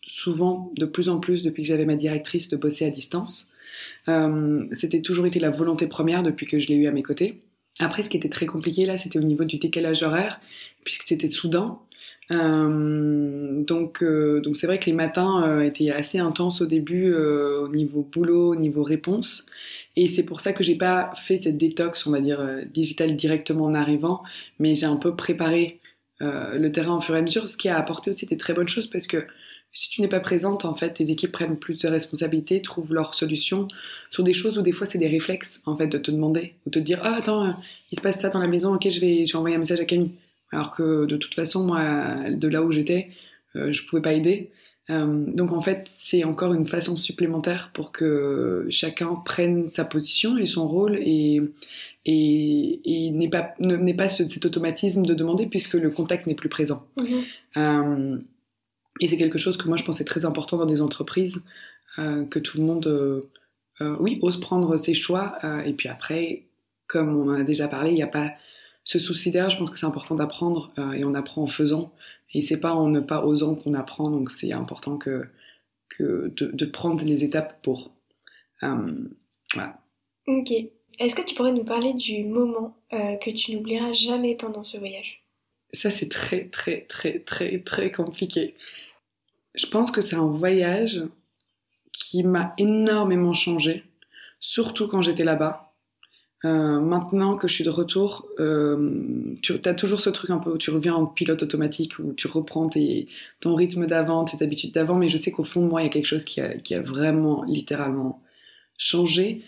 [0.02, 3.51] souvent, de plus en plus depuis que j'avais ma directrice, de bosser à distance.
[4.08, 7.40] Euh, c'était toujours été la volonté première depuis que je l'ai eu à mes côtés.
[7.80, 10.40] Après, ce qui était très compliqué là, c'était au niveau du décalage horaire,
[10.84, 11.80] puisque c'était soudain.
[12.32, 17.68] Euh, donc, euh, donc c'est vrai que les matins étaient assez intenses au début au
[17.70, 19.46] niveau boulot, au niveau réponse.
[19.96, 23.66] Et c'est pour ça que j'ai pas fait cette détox, on va dire, digitale directement
[23.66, 24.24] en arrivant,
[24.60, 25.80] mais j'ai un peu préparé
[26.20, 28.68] le terrain au fur et à mesure, ce qui a apporté aussi des très bonnes
[28.68, 29.26] choses parce que
[29.74, 33.16] si tu n'es pas présente, en fait, tes équipes prennent plus de responsabilités, trouvent leurs
[33.16, 33.68] solutions
[34.12, 36.70] sur des choses où des fois c'est des réflexes, en fait, de te demander ou
[36.70, 37.56] de te dire ah attends,
[37.92, 39.80] il se passe ça dans la maison, ok, je vais, je vais envoyer un message
[39.80, 40.12] à Camille.
[40.52, 43.10] Alors que de toute façon, moi, de là où j'étais,
[43.56, 44.52] euh, je pouvais pas aider.
[44.90, 50.38] Euh, donc en fait, c'est encore une façon supplémentaire pour que chacun prenne sa position
[50.38, 51.42] et son rôle et
[52.06, 53.54] et, et n'ait pas
[53.96, 56.84] pas cet automatisme de demander puisque le contact n'est plus présent.
[56.98, 57.22] Mhm.
[57.58, 58.18] Euh,
[59.00, 61.46] et c'est quelque chose que moi je pensais très important dans des entreprises
[62.00, 63.30] euh, que tout le monde, euh,
[63.82, 65.38] euh, oui, ose prendre ses choix.
[65.66, 66.48] et puis après,
[66.88, 68.34] comme on en a déjà parlé, il n'y a pas
[68.84, 71.94] ce souci d'air, je pense que c'est important d'apprendre et on apprend en faisant.
[72.34, 75.28] Et c'est pas en ne pas osant qu'on apprend, donc c'est important que,
[75.90, 77.92] que de, prendre les étapes pour.
[78.62, 79.80] Voilà.
[80.28, 80.52] Ok.
[81.00, 85.21] Est-ce que tu pourrais nous parler du moment que tu n'oublieras jamais pendant ce voyage?
[85.74, 88.56] Ça, c'est très, très, très, très, très compliqué.
[89.56, 91.04] Je pense que c'est un voyage
[91.94, 93.84] qui m'a énormément changé,
[94.40, 95.74] surtout quand j'étais là-bas.
[96.44, 100.52] Euh, maintenant que je suis de retour, euh, tu as toujours ce truc un peu
[100.52, 102.68] où tu reviens en pilote automatique, où tu reprends
[103.40, 105.88] ton rythme d'avant, tes habitudes d'avant, mais je sais qu'au fond de moi, il y
[105.88, 108.24] a quelque chose qui a, qui a vraiment littéralement
[108.78, 109.44] changé.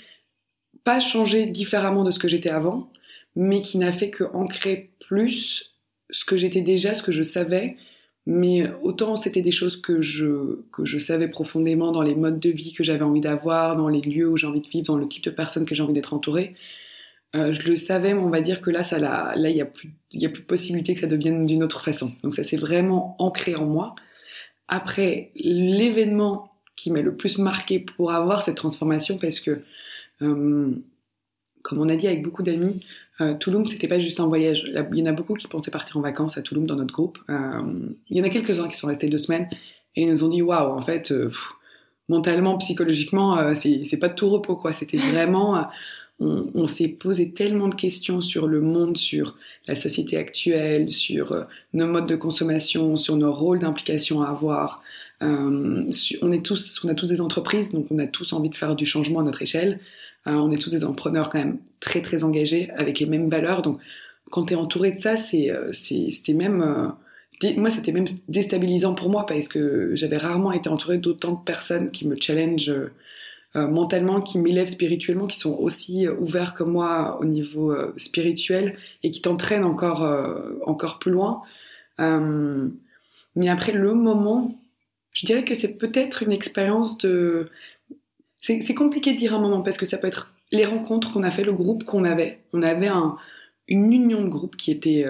[0.84, 2.92] Pas changé différemment de ce que j'étais avant,
[3.36, 5.73] mais qui n'a fait que ancrer plus
[6.10, 7.78] ce que j'étais déjà, ce que je savais,
[8.26, 12.50] mais autant c'était des choses que je, que je savais profondément dans les modes de
[12.50, 15.08] vie que j'avais envie d'avoir, dans les lieux où j'ai envie de vivre, dans le
[15.08, 16.56] type de personnes que j'ai envie d'être entourée.
[17.36, 19.66] Euh, je le savais, mais on va dire que là, ça, là, il y a
[19.66, 22.14] plus, il y a plus possibilité que ça devienne d'une autre façon.
[22.24, 23.96] Donc ça s'est vraiment ancré en moi.
[24.68, 29.64] Après, l'événement qui m'a le plus marqué pour avoir cette transformation, parce que,
[30.22, 30.72] euh,
[31.64, 32.82] comme on a dit avec beaucoup d'amis,
[33.22, 34.66] euh, Touloum, c'était pas juste un voyage.
[34.92, 37.18] Il y en a beaucoup qui pensaient partir en vacances à Touloum dans notre groupe.
[37.30, 37.62] Euh,
[38.10, 39.48] il y en a quelques-uns qui sont restés deux semaines
[39.96, 41.32] et ils nous ont dit waouh, en fait, euh,
[42.10, 44.74] mentalement, psychologiquement, euh, c'est pas de tout repos quoi.
[44.74, 45.66] C'était vraiment
[46.20, 49.36] on, on s'est posé tellement de questions sur le monde, sur
[49.68, 54.84] la société actuelle, sur nos modes de consommation, sur nos rôles d'implication à avoir.
[55.24, 55.90] Euh,
[56.22, 58.76] on est tous, on a tous des entreprises, donc on a tous envie de faire
[58.76, 59.80] du changement à notre échelle.
[60.28, 63.62] Euh, on est tous des entrepreneurs quand même très très engagés avec les mêmes valeurs.
[63.62, 63.80] Donc
[64.32, 66.94] quand tu es entouré de ça, c'est, c'était même
[67.58, 71.92] moi, c'était même déstabilisant pour moi parce que j'avais rarement été entouré d'autant de personnes
[71.92, 72.74] qui me challengent
[73.56, 77.94] euh, mentalement, qui m'élèvent spirituellement, qui sont aussi euh, ouverts que moi au niveau euh,
[77.98, 80.02] spirituel et qui t'entraînent encore,
[80.66, 81.44] encore plus loin.
[82.00, 84.60] mais après le moment,
[85.12, 87.50] je dirais que c'est peut-être une expérience de...
[88.44, 91.32] C'est compliqué de dire un moment parce que ça peut être les rencontres qu'on a
[91.32, 92.42] fait, le groupe qu'on avait.
[92.52, 93.16] On avait un,
[93.70, 95.06] une union de groupe qui était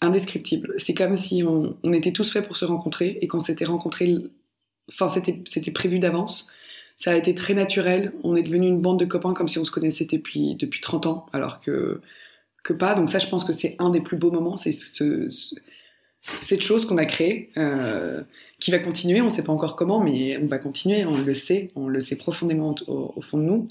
[0.00, 0.74] indescriptible.
[0.78, 4.16] C'est comme si on, était tous faits pour se rencontrer et qu'on s'était rencontrés,
[4.88, 6.48] enfin c'était prévu d'avance.
[6.96, 8.12] Ça a été très naturel.
[8.22, 11.06] On est devenu une bande de copains comme si on se connaissait depuis, depuis 30
[11.06, 12.00] ans, alors que,
[12.62, 12.94] que pas.
[12.94, 14.56] Donc ça, je pense que c'est un des plus beaux moments.
[14.56, 15.54] C'est ce, ce,
[16.40, 18.22] cette chose qu'on a créée, euh,
[18.64, 19.20] qui va continuer.
[19.20, 21.04] On ne sait pas encore comment, mais on va continuer.
[21.04, 21.70] On le sait.
[21.76, 23.68] On le sait profondément au, fond de nous.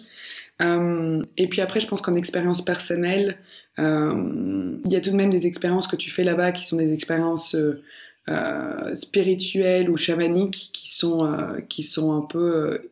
[0.62, 3.40] Euh, et puis après, je pense qu'en expérience personnelle,
[3.80, 6.78] euh, il y a tout de même des expériences que tu fais là-bas qui sont
[6.78, 7.82] des expériences euh,
[8.30, 12.92] euh spirituelles ou chamaniques qui sont, euh, qui sont un peu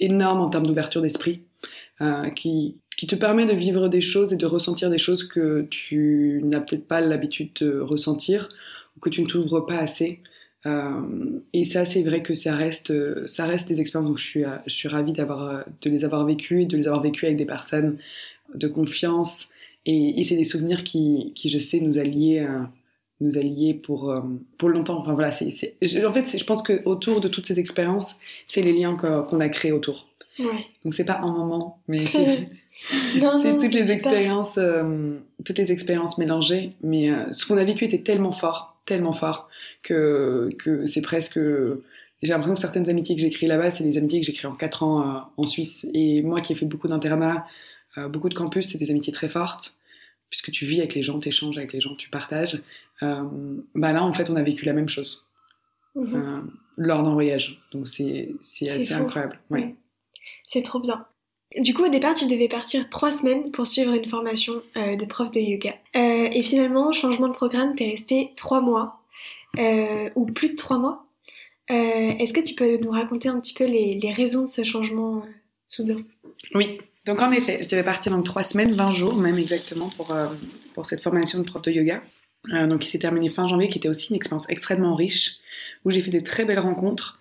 [0.00, 1.44] énorme en termes d'ouverture d'esprit,
[2.00, 5.62] euh, qui, qui te permet de vivre des choses et de ressentir des choses que
[5.70, 8.48] tu n'as peut-être pas l'habitude de ressentir
[8.96, 10.24] ou que tu ne t'ouvres pas assez.
[10.66, 12.92] Euh, et ça, c'est vrai que ça reste,
[13.26, 14.08] ça reste des expériences.
[14.08, 17.26] Donc, je suis, je suis ravie d'avoir, de les avoir vécues, de les avoir vécues
[17.26, 17.98] avec des personnes
[18.54, 19.48] de confiance.
[19.86, 22.40] Et, et c'est des souvenirs qui, qui, je sais, nous allier.
[22.40, 22.60] Euh,
[23.20, 24.20] nous allier pour, euh,
[24.58, 24.98] pour longtemps.
[25.00, 25.76] Enfin voilà, c'est, c'est...
[26.04, 29.48] en fait, je pense que autour de toutes ces expériences, c'est les liens qu'on a
[29.48, 30.08] créés autour.
[30.38, 30.66] Ouais.
[30.84, 32.48] Donc c'est pas un moment, mais c'est,
[33.42, 36.72] c'est toutes les expériences, euh, toutes les expériences mélangées.
[36.82, 39.48] Mais euh, ce qu'on a vécu était tellement fort, tellement fort
[39.82, 41.38] que que c'est presque
[42.22, 44.50] j'ai l'impression que certaines amitiés que j'ai créées là-bas, c'est des amitiés que j'ai créées
[44.50, 45.86] en 4 ans en Suisse.
[45.94, 47.46] Et moi qui ai fait beaucoup d'internats,
[48.10, 49.76] beaucoup de campus, c'est des amitiés très fortes
[50.28, 52.60] puisque tu vis avec les gens, tu échanges avec les gens, tu partages.
[53.00, 55.24] bah là, en fait, on a vécu la même chose
[55.94, 56.40] mmh
[56.76, 57.60] lors d'un voyage.
[57.72, 58.36] Donc c'est
[58.68, 59.40] assez incroyable.
[59.50, 59.74] Ouais.
[60.46, 61.06] C'est trop bien.
[61.56, 65.04] Du coup, au départ, tu devais partir trois semaines pour suivre une formation euh, de
[65.04, 65.74] prof de yoga.
[65.96, 69.00] Euh, et finalement, changement de programme, t'es resté trois mois,
[69.58, 71.06] euh, ou plus de trois mois.
[71.68, 75.24] Est-ce que tu peux nous raconter un petit peu les, les raisons de ce changement
[75.68, 75.98] soudain?
[76.52, 76.80] Oui.
[77.06, 80.12] Donc en effet, je devais partir dans trois semaines, 20 jours même exactement pour,
[80.74, 82.02] pour cette formation de prof de yoga.
[82.66, 85.36] donc qui s'est terminée fin janvier, qui était aussi une expérience extrêmement riche,
[85.84, 87.19] où j'ai fait des très belles rencontres.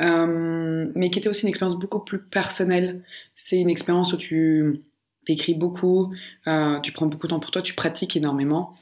[0.00, 3.04] Euh, mais qui était aussi une expérience beaucoup plus personnelle.
[3.36, 4.82] C'est une expérience où tu
[5.28, 6.12] écris beaucoup,
[6.46, 8.74] euh, tu prends beaucoup de temps pour toi, tu pratiques énormément.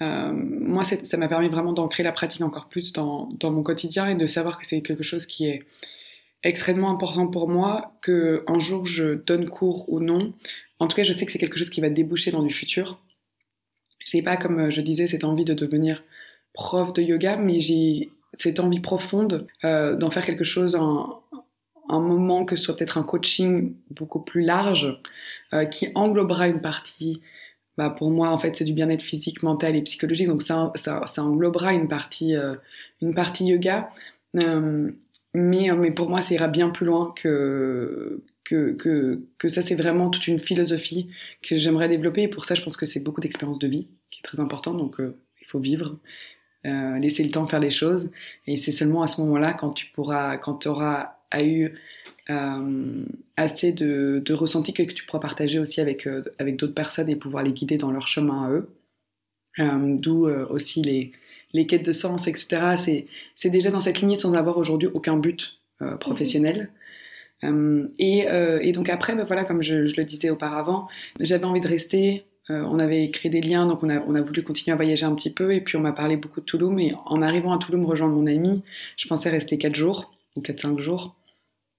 [0.00, 4.08] Euh, moi, ça m'a permis vraiment d'ancrer la pratique encore plus dans, dans, mon quotidien
[4.08, 5.62] et de savoir que c'est quelque chose qui est
[6.42, 10.32] extrêmement important pour moi, que un jour je donne cours ou non.
[10.80, 13.00] En tout cas, je sais que c'est quelque chose qui va déboucher dans du futur.
[14.04, 16.02] J'ai pas, comme je disais, cette envie de devenir
[16.52, 21.06] prof de yoga, mais j'ai cette envie profonde euh, d'en faire quelque chose, un,
[21.88, 24.98] un moment que ce soit peut-être un coaching beaucoup plus large,
[25.52, 27.20] euh, qui englobera une partie,
[27.76, 31.24] bah pour moi en fait c'est du bien-être physique, mental et psychologique, donc ça, ça,
[31.24, 32.54] englobera une partie, euh,
[33.00, 33.90] une partie yoga.
[35.34, 39.74] Mais, mais pour moi, ça ira bien plus loin que, que, que, que ça, c'est
[39.74, 41.08] vraiment toute une philosophie
[41.42, 42.22] que j'aimerais développer.
[42.22, 44.74] Et pour ça, je pense que c'est beaucoup d'expérience de vie qui est très important.
[44.74, 45.98] Donc, il faut vivre.
[46.64, 48.10] Euh, laisser le temps faire les choses.
[48.46, 51.72] Et c'est seulement à ce moment-là, quand tu pourras, quand tu auras eu
[52.30, 53.04] euh,
[53.36, 57.16] assez de, de ressenti que, tu pourras partager aussi avec, euh, avec d'autres personnes et
[57.16, 58.68] pouvoir les guider dans leur chemin à eux.
[59.58, 61.12] Euh, d'où aussi les,
[61.52, 63.06] les quêtes de sens, etc.
[63.34, 65.60] C'est déjà dans cette lignée sans avoir aujourd'hui aucun but
[66.00, 66.70] professionnel.
[67.98, 68.24] Et,
[68.62, 70.88] et, donc après, ben voilà, comme je, je le disais auparavant,
[71.20, 74.72] j'avais envie de rester euh, on avait créé des liens, donc on a, voulu continuer
[74.72, 75.54] à voyager un petit peu.
[75.54, 76.74] Et puis on m'a parlé beaucoup de Toulouse.
[76.80, 78.62] Et en arrivant à Toulouse, rejoindre mon ami,
[78.96, 81.14] je pensais rester 4 jours, ou 4-5 jours.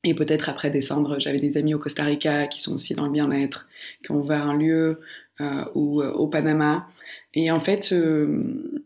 [0.06, 3.12] Et peut-être après descendre, j'avais des amis au Costa Rica qui sont aussi dans le
[3.12, 3.68] bien-être,
[4.04, 5.00] qui ont ouvert un lieu,
[5.42, 6.88] euh, ou euh, au Panama.
[7.34, 7.94] Et en fait,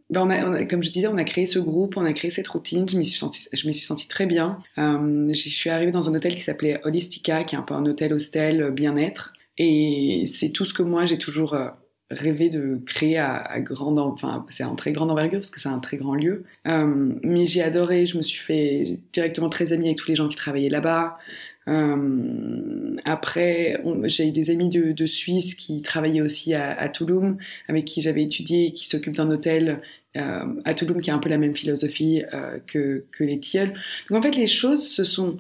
[0.09, 2.87] ben comme je disais, on a créé ce groupe, on a créé cette routine.
[2.87, 4.59] Je m'y suis sentie, je m'y suis sentie très bien.
[4.77, 8.13] Je suis arrivée dans un hôtel qui s'appelait Holistica, qui est un peu un hôtel
[8.13, 9.33] hostel bien-être.
[9.57, 11.69] Et c'est tout ce que moi j'ai toujours euh,
[12.11, 15.69] rêvé de créer à, à grande, enfin c'est un très grande envergure parce que c'est
[15.69, 16.43] un très grand lieu.
[16.67, 20.27] Euh, mais j'ai adoré, je me suis fait directement très amie avec tous les gens
[20.27, 21.17] qui travaillaient là-bas.
[21.67, 27.35] Euh, après, j'ai des amis de, Suisse qui travaillaient aussi à, à Toulouse,
[27.67, 29.81] avec qui j'avais étudié, qui s'occupent d'un hôtel
[30.15, 32.23] à Toulouse qui a un peu la même philosophie
[32.65, 33.73] que, que les tilleuls.
[34.09, 35.37] Donc en fait, les choses se sont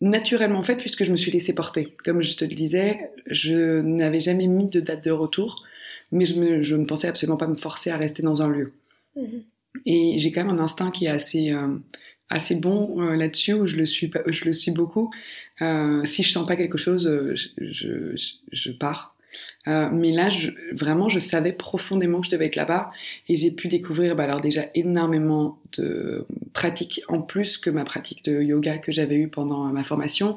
[0.00, 1.94] naturellement faite puisque je me suis laissée porter.
[2.04, 5.64] Comme je te le disais, je n'avais jamais mis de date de retour,
[6.12, 8.72] mais je, me, je ne pensais absolument pas me forcer à rester dans un lieu.
[9.16, 9.42] Mhm.
[9.86, 11.76] Et j'ai quand même un instinct qui est assez, euh,
[12.28, 15.10] assez bon euh, là-dessus, où je le suis, je le suis beaucoup.
[15.62, 19.09] Euh, si je sens pas quelque chose, je, je, je pars.
[19.68, 20.28] Euh, mais là,
[20.72, 22.90] vraiment, je savais profondément que je devais être là-bas
[23.28, 28.24] et j'ai pu découvrir bah, alors déjà énormément de pratiques en plus que ma pratique
[28.24, 30.36] de yoga que j'avais eue pendant ma formation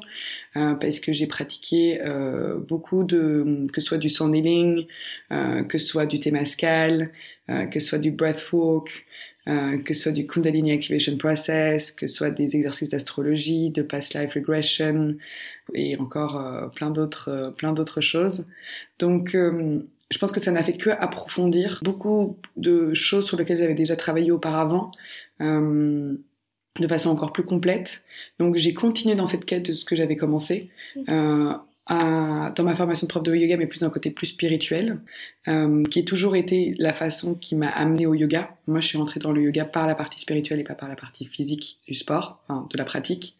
[0.56, 4.08] euh, parce que j'ai pratiqué euh, beaucoup de que ce soit du
[5.32, 7.10] euh, que ce soit du Temascal,
[7.48, 9.06] que ce soit du breathwork,
[9.46, 13.82] euh, que ce soit du Kundalini Activation Process, que ce soit des exercices d'astrologie, de
[13.82, 15.16] past life regression
[15.74, 18.46] et encore euh, plein d'autres euh, plein d'autres choses.
[18.98, 23.74] Donc je pense que ça n'a fait que approfondir beaucoup de choses sur lesquelles j'avais
[23.74, 24.90] déjà travaillé auparavant.
[25.40, 28.02] de façon encore plus complète.
[28.38, 30.70] Donc j'ai continué dans cette quête de ce que j'avais commencé.
[31.88, 35.00] Dans ma formation de prof de yoga, mais plus d'un côté plus spirituel,
[35.48, 38.56] euh, qui a toujours été la façon qui m'a amené au yoga.
[38.66, 40.96] Moi, je suis rentrée dans le yoga par la partie spirituelle et pas par la
[40.96, 43.36] partie physique du sport, enfin, de la pratique.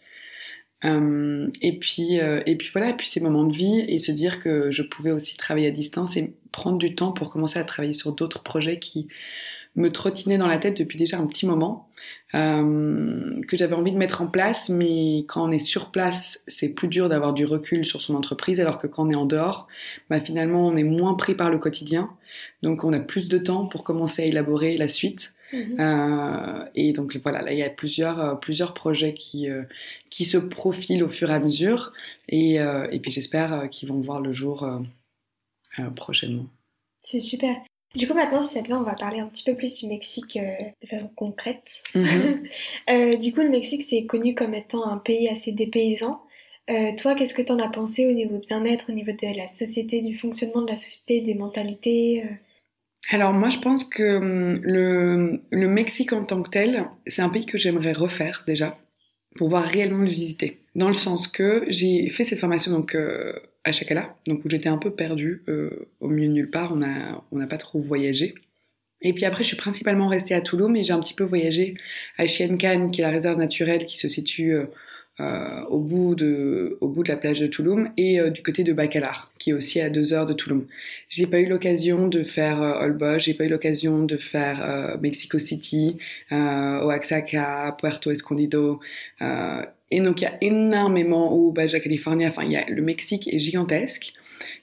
[0.84, 4.12] Euh, et puis, euh, et puis voilà, et puis ces moments de vie et se
[4.12, 7.64] dire que je pouvais aussi travailler à distance et prendre du temps pour commencer à
[7.64, 9.08] travailler sur d'autres projets qui
[9.76, 11.88] me trottinait dans la tête depuis déjà un petit moment,
[12.34, 16.74] euh, que j'avais envie de mettre en place, mais quand on est sur place, c'est
[16.74, 19.66] plus dur d'avoir du recul sur son entreprise, alors que quand on est en dehors,
[20.10, 22.10] bah finalement on est moins pris par le quotidien,
[22.62, 25.34] donc on a plus de temps pour commencer à élaborer la suite.
[25.52, 25.76] Mhm.
[25.78, 29.62] Euh, et donc voilà, là il y a plusieurs euh, plusieurs projets qui euh,
[30.10, 31.92] qui se profilent au fur et à mesure,
[32.28, 34.68] et, et puis j'espère qu'ils vont voir le jour
[35.96, 36.46] prochainement.
[37.02, 37.56] C'est super.
[37.94, 39.86] Du coup, maintenant, si ça te va, on va parler un petit peu plus du
[39.88, 41.82] Mexique de façon concrète.
[41.94, 42.42] Mhm.
[43.18, 46.22] du coup, le Mexique, c'est connu comme étant un pays assez dépaysant.
[46.98, 50.00] toi, qu'est-ce que tu en as pensé au niveau bien-être, au niveau de la société,
[50.00, 52.24] du fonctionnement de la société, des mentalités
[53.10, 57.28] alors moi je pense que hum, le, le Mexique en tant que tel, c'est un
[57.28, 58.78] pays que j'aimerais refaire déjà,
[59.36, 60.60] pour voir réellement le visiter.
[60.74, 64.68] Dans le sens que j'ai fait cette formation donc euh, à Chacala, donc où j'étais
[64.68, 68.34] un peu perdue euh, au milieu de nulle part, on n'a on pas trop voyagé.
[69.02, 71.74] Et puis après, je suis principalement restée à Toulouse, mais j'ai un petit peu voyagé
[72.16, 74.66] à Chiencan, qui est la réserve naturelle qui se situe euh,
[75.20, 78.64] euh, au, bout de, au bout de la plage de Touloum et euh, du côté
[78.64, 80.66] de Bacalar, qui est aussi à deux heures de Touloum.
[81.08, 84.96] J'ai pas eu l'occasion de faire euh, Holbox, j'ai pas eu l'occasion de faire euh,
[85.00, 85.98] Mexico City,
[86.32, 88.80] Oaxaca, Puerto Escondido.
[89.94, 93.32] Et donc il y a énormément, ou Baja California, enfin il y a, le Mexique
[93.32, 94.12] est gigantesque.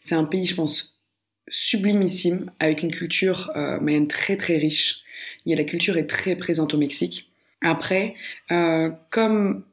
[0.02, 1.02] C'est un pays, je pense,
[1.48, 5.02] sublimissime, avec une culture euh, mayenne très très riche.
[5.46, 7.32] Il la culture est très présente au Mexique.
[7.62, 8.15] Après,
[8.52, 9.63] euh, comme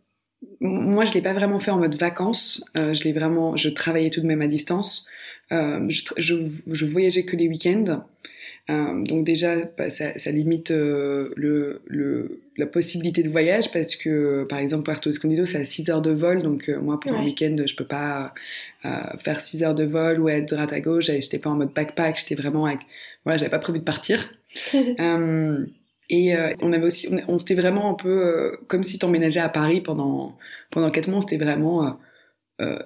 [0.61, 2.65] moi, je l'ai pas vraiment fait en mode vacances.
[2.77, 5.07] Euh, je l'ai vraiment, je travaillais tout de même à distance.
[5.51, 8.05] Euh, je, je, voyageais que les week-ends.
[8.71, 13.97] Euh, donc déjà, bah, ça, ça, limite euh, le, le, la possibilité de voyage parce
[13.97, 16.43] que, par exemple, Puerto Escondido, c'est à 6 heures de vol.
[16.43, 18.35] Donc euh, moi, pour un week-end, je peux pas
[18.85, 18.89] euh,
[19.25, 21.07] faire 6 heures de vol ou être droite à gauche.
[21.07, 22.19] J'étais pas en mode backpack.
[22.19, 22.81] J'étais vraiment avec...
[23.25, 24.29] Voilà, j'avais pas prévu de partir.
[26.11, 29.41] Et euh, on avait aussi, on, on s'était vraiment un peu euh, comme si t'emménageais
[29.41, 30.37] à Paris pendant
[30.71, 31.21] pendant quatre mois.
[31.21, 31.91] C'était vraiment euh,
[32.63, 32.79] euh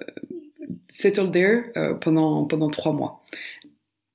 [0.89, 1.63] settled there
[2.01, 3.23] pendant pendant trois mois.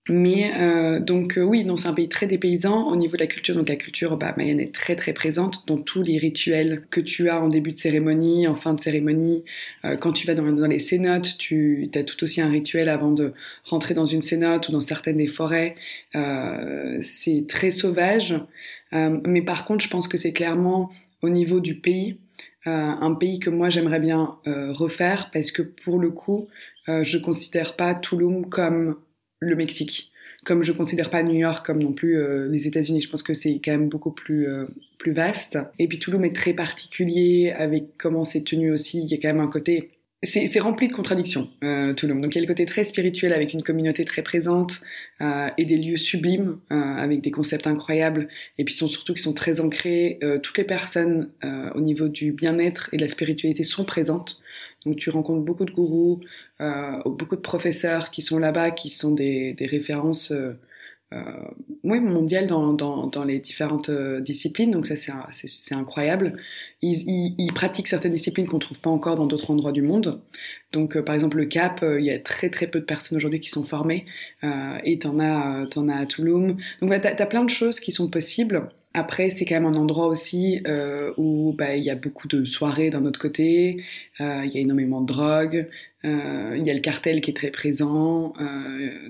[0.09, 3.55] Mais euh, donc euh, oui, c'est un pays très dépaysant au niveau de la culture.
[3.55, 7.29] Donc la culture bah, mayenne est très très présente dans tous les rituels que tu
[7.29, 9.45] as en début de cérémonie, en fin de cérémonie.
[9.85, 13.13] Euh, quand tu vas dans, dans les cénotes, tu as tout aussi un rituel avant
[13.13, 15.75] de rentrer dans une cénote ou dans certaines des forêts.
[16.15, 18.41] Euh, c'est très sauvage.
[18.95, 20.91] Euh, mais par contre, je pense que c'est clairement
[21.21, 22.19] au niveau du pays,
[22.67, 26.49] euh, un pays que moi j'aimerais bien refaire parce que pour le coup,
[26.87, 28.97] je considère pas Tulum comme
[29.41, 30.11] le Mexique.
[30.45, 33.35] Comme je considère pas New York comme non plus euh, les États-Unis, je pense que
[33.35, 34.67] c'est quand même beaucoup plus euh,
[34.99, 35.59] plus vaste.
[35.79, 39.03] Et puis Toulouse est très particulier avec comment c'est tenu aussi.
[39.03, 39.91] Il y a quand même un côté
[40.25, 42.21] c'est rempli de contradictions, euh, Toulouse.
[42.21, 44.81] Donc il y a le côté très spirituel avec une communauté très présente
[45.21, 48.27] euh, et des lieux sublimes euh, avec des concepts incroyables.
[48.59, 50.19] Et puis sont surtout qui sont très ancrés.
[50.25, 54.41] Euh, toutes les personnes euh, au niveau du bien-être et de la spiritualité sont présentes.
[54.89, 56.21] Donc tu rencontres beaucoup de gourous,
[56.63, 60.55] euh, beaucoup de professeurs qui sont là-bas, qui sont des, références euh,
[61.13, 61.23] euh,
[61.85, 64.71] oui, mondiales dans, les différentes disciplines.
[64.71, 64.97] Donc ça,
[65.31, 66.39] c'est incroyable.
[66.81, 70.23] Ils, pratiquent certaines disciplines qu'on trouve pas encore dans d'autres endroits du monde.
[70.73, 73.51] Donc par exemple le CAP, il y a très très peu de personnes aujourd'hui qui
[73.51, 74.07] sont formées.
[74.85, 76.57] et t'en as, en as à Toulouse.
[76.81, 78.71] Donc bah, t'as as plein de choses qui sont possibles.
[78.99, 82.45] Après, c'est quand même un endroit aussi euh, où bah, il y a beaucoup de
[82.45, 83.85] soirées d'un autre côté,
[84.21, 85.69] euh, il y a énormément de drogue,
[86.05, 88.33] euh, il y a le cartel qui est très présent.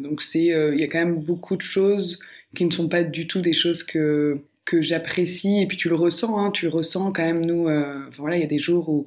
[0.01, 2.19] Donc c'est, il y a quand même beaucoup de choses
[2.55, 5.63] qui ne sont pas du tout des choses que que j'apprécie.
[5.63, 7.43] Et puis tu le ressens, hein, tu le ressens quand même.
[7.45, 7.65] Nous,
[8.19, 9.07] voilà, il y a des jours où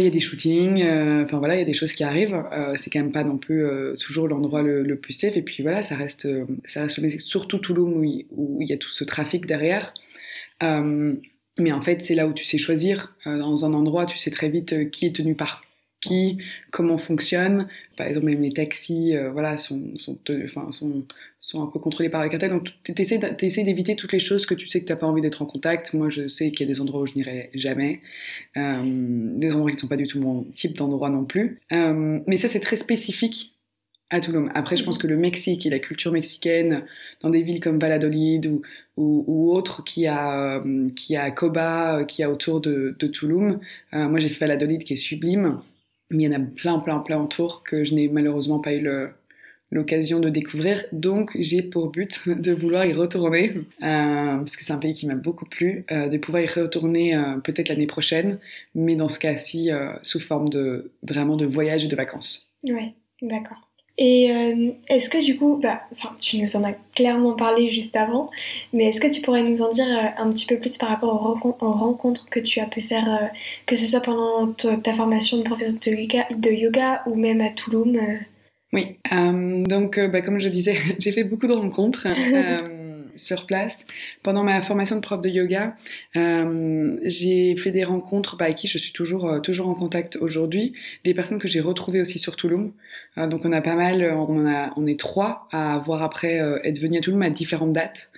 [0.00, 2.42] il y a des shootings, euh, enfin voilà, il y a des choses qui arrivent.
[2.52, 5.36] Euh, c'est quand même pas non plus euh, toujours l'endroit le, plus safe.
[5.36, 6.28] Et puis voilà, ça reste,
[6.64, 9.92] ça reste surtout Toulouse où il, où il y a tout ce trafic derrière.
[11.58, 13.16] Mais en fait, c'est là où tu sais choisir.
[13.24, 15.62] dans un endroit, tu sais très vite qui est tenu par
[16.70, 17.68] comment fonctionne.
[17.96, 20.18] Par exemple, même les taxis, euh, voilà, sont, sont,
[21.40, 22.50] sont, un peu contrôlés par la cartel.
[22.50, 25.22] Donc, tu essaies d'éviter toutes les choses que tu sais que tu n'as pas envie
[25.22, 25.94] d'être en contact.
[25.94, 28.00] Moi, je sais qu'il y a des endroits où je n'irai jamais.
[28.56, 31.60] Euh, des endroits qui ne sont pas du tout mon type d'endroit non plus.
[31.72, 33.56] Euh, mais ça, c'est très spécifique
[34.10, 34.48] à Toulouse.
[34.54, 36.84] Après, je pense que le Mexique et la culture mexicaine,
[37.22, 38.62] dans des villes comme Valladolid ou,
[38.96, 40.62] ou, autres, qui a,
[40.94, 43.58] qui a Coba, qui a autour de, de Toulouse.
[43.94, 45.60] Euh, moi, j'ai fait Valladolid qui est sublime
[46.10, 48.88] mais il y en a plein, plein, plein autour que je n'ai malheureusement pas eu
[49.70, 50.84] l'occasion de découvrir.
[50.92, 55.06] Donc j'ai pour but de vouloir y retourner, euh, parce que c'est un pays qui
[55.06, 58.38] m'a beaucoup plu, euh, de pouvoir y retourner euh, peut-être l'année prochaine,
[58.74, 62.50] mais dans ce cas-ci euh, sous forme de vraiment de voyage et de vacances.
[62.62, 63.65] Ouais, d'accord.
[63.98, 67.96] Et euh, est-ce que du coup, bah, enfin, tu nous en as clairement parlé juste
[67.96, 68.30] avant,
[68.74, 71.38] mais est-ce que tu pourrais nous en dire euh, un petit peu plus par rapport
[71.42, 73.26] aux, aux rencontres que tu as pu faire, euh,
[73.64, 77.48] que ce soit pendant ta formation de professeur de yoga, de yoga ou même à
[77.50, 77.96] Toulouse
[78.74, 78.98] Oui,
[79.66, 82.06] donc bah, comme je disais, j'ai fait beaucoup de rencontres.
[83.16, 83.86] sur place.
[84.22, 85.76] Pendant ma formation de prof de yoga,
[86.16, 90.16] euh, j'ai fait des rencontres bah, avec qui je suis toujours, euh, toujours en contact
[90.16, 92.70] aujourd'hui, des personnes que j'ai retrouvées aussi sur Toulouse.
[93.18, 96.78] Euh, donc on a pas mal, on, a, on est trois à voir après être
[96.78, 98.10] venus à Toulouse à différentes dates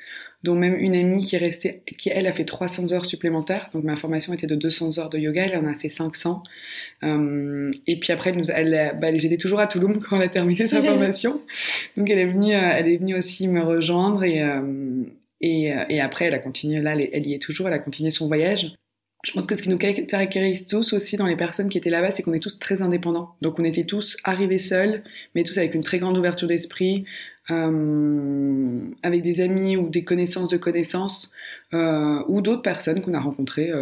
[0.45, 3.71] dont même une amie qui est restée, qui elle a fait 300 heures supplémentaires.
[3.73, 6.43] Donc ma formation était de 200 heures de yoga, elle en a fait 500.
[7.03, 10.29] Euh, et puis après, elle, nous, elle, bah, elle toujours à Toulouse quand elle a
[10.29, 11.41] terminé sa formation.
[11.97, 15.03] Donc elle est venue, euh, elle est venue aussi me rejoindre et, euh,
[15.41, 16.81] et, euh, et, après elle a continué.
[16.81, 17.67] Là, elle y est toujours.
[17.67, 18.75] Elle a continué son voyage.
[19.25, 22.13] Je pense que ce qui nous caractérise tous aussi dans les personnes qui étaient là-bas,
[22.13, 23.35] c'est qu'on est tous très indépendants.
[23.43, 25.03] Donc on était tous arrivés seuls,
[25.35, 27.05] mais tous avec une très grande ouverture d'esprit,
[27.51, 31.33] euh, avec des amis ou des connaissances de connaissances,
[31.75, 33.73] euh, ou d'autres personnes qu'on a rencontrées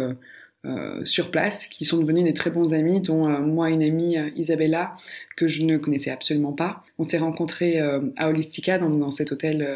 [0.65, 3.83] euh, euh, sur place, qui sont devenus des très bons amis, dont euh, moi une
[3.83, 4.95] amie euh, Isabella
[5.35, 6.83] que je ne connaissais absolument pas.
[6.97, 9.67] On s'est rencontrés à Holistica dans, dans cet hôtel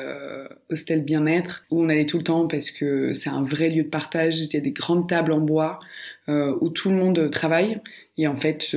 [0.71, 3.89] hostel bien-être où on allait tout le temps parce que c'est un vrai lieu de
[3.89, 4.39] partage.
[4.39, 5.79] Il y a des grandes tables en bois
[6.27, 7.79] où tout le monde travaille
[8.17, 8.75] et en fait,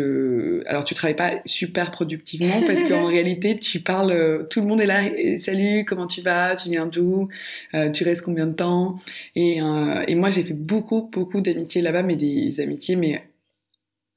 [0.67, 4.81] alors tu travailles pas super productivement parce qu'en réalité, tu parles, euh, tout le monde
[4.81, 5.03] est là.
[5.39, 6.57] Salut, comment tu vas?
[6.57, 7.29] Tu viens d'où?
[7.75, 8.97] Euh, Tu restes combien de temps?
[9.35, 13.25] Et, euh, et moi, j'ai fait beaucoup, beaucoup d'amitiés là-bas, mais des amitiés, mais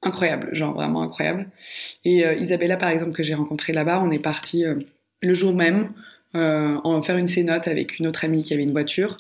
[0.04, 1.48] incroyables, genre vraiment incroyables.
[2.06, 4.64] Et Isabella, par exemple, que j'ai rencontrée là-bas, on est parti
[5.22, 5.90] le jour même
[6.34, 9.18] en faire une cénote avec une autre amie qui avait une voiture.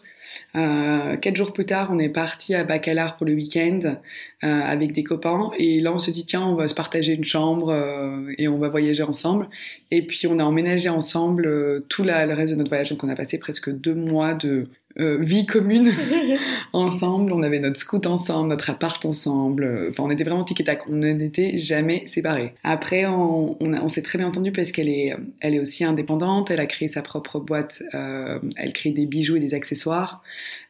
[0.53, 3.97] Quatre jours plus tard, on est parti à Bacalar pour le week-end
[4.43, 5.49] euh, avec des copains.
[5.57, 8.59] Et là, on se dit, tiens, on va se partager une chambre euh, et on
[8.59, 9.49] va voyager ensemble.
[9.89, 12.91] Et puis, on a emménagé ensemble euh, tout la, le reste de notre voyage.
[12.91, 14.67] Donc, on a passé presque deux mois de
[14.99, 15.91] euh, vie commune
[16.73, 17.31] ensemble.
[17.33, 19.88] On avait notre scout ensemble, notre appart ensemble.
[19.89, 20.81] Enfin, on était vraiment tic et tac.
[20.88, 22.53] On n'était jamais séparés.
[22.63, 26.51] Après, on, on, on s'est très bien entendu parce qu'elle est, elle est aussi indépendante.
[26.51, 27.81] Elle a créé sa propre boîte.
[27.95, 30.21] Euh, elle crée des bijoux et des accessoires.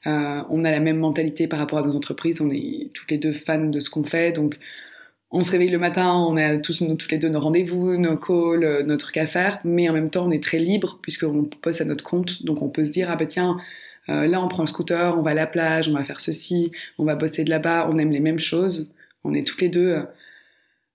[0.05, 2.41] Euh, on a la même mentalité par rapport à nos entreprises.
[2.41, 4.31] On est toutes les deux fans de ce qu'on fait.
[4.31, 4.59] Donc,
[5.31, 8.15] on se réveille le matin, on a tous, nous, toutes les deux nos rendez-vous, nos
[8.15, 11.81] calls, notre truc à faire, mais en même temps on est très libre puisqu'on poste
[11.81, 13.57] à notre compte, donc on peut se dire ah bah tiens
[14.09, 16.71] euh, là, on prend le scooter, on va à la plage, on va faire ceci,
[16.97, 18.89] on va bosser de là-bas, on aime les mêmes choses,
[19.23, 20.03] on est toutes les deux, euh,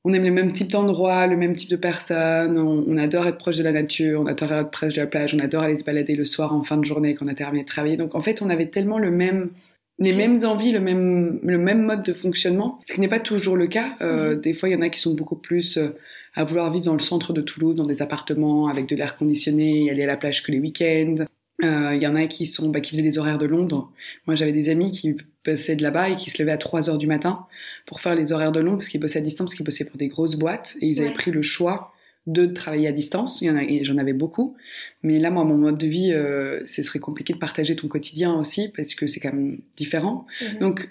[0.04, 3.38] on aime le même type d'endroit, le même type de personnes, on, on, adore être
[3.38, 5.84] proche de la nature, on adore être proche de la plage, on adore aller se
[5.84, 7.96] balader le soir en fin de journée quand on a terminé de travailler.
[7.96, 9.50] Donc en fait, on avait tellement le même
[9.98, 13.56] les mêmes envies, le même, le même mode de fonctionnement, ce qui n'est pas toujours
[13.56, 13.94] le cas.
[14.00, 14.40] Euh, mmh.
[14.40, 15.90] Des fois, il y en a qui sont beaucoup plus euh,
[16.34, 19.90] à vouloir vivre dans le centre de Toulouse, dans des appartements avec de l'air conditionné,
[19.90, 21.24] aller à la plage que les week-ends.
[21.62, 23.90] Il euh, y en a qui sont, bah, qui faisaient des horaires de Londres.
[24.26, 26.98] Moi, j'avais des amis qui passaient de là-bas et qui se levaient à 3 heures
[26.98, 27.46] du matin
[27.86, 29.96] pour faire les horaires de Londres parce qu'ils bossaient à distance, parce qu'ils bossaient pour
[29.96, 31.06] des grosses boîtes et ils ouais.
[31.06, 31.92] avaient pris le choix
[32.26, 33.40] de travailler à distance.
[33.42, 34.56] Il y en a, j'en avais beaucoup.
[35.02, 38.34] Mais là, moi, mon mode de vie, euh, ce serait compliqué de partager ton quotidien
[38.34, 40.26] aussi parce que c'est quand même différent.
[40.40, 40.58] Mm-hmm.
[40.58, 40.88] Donc,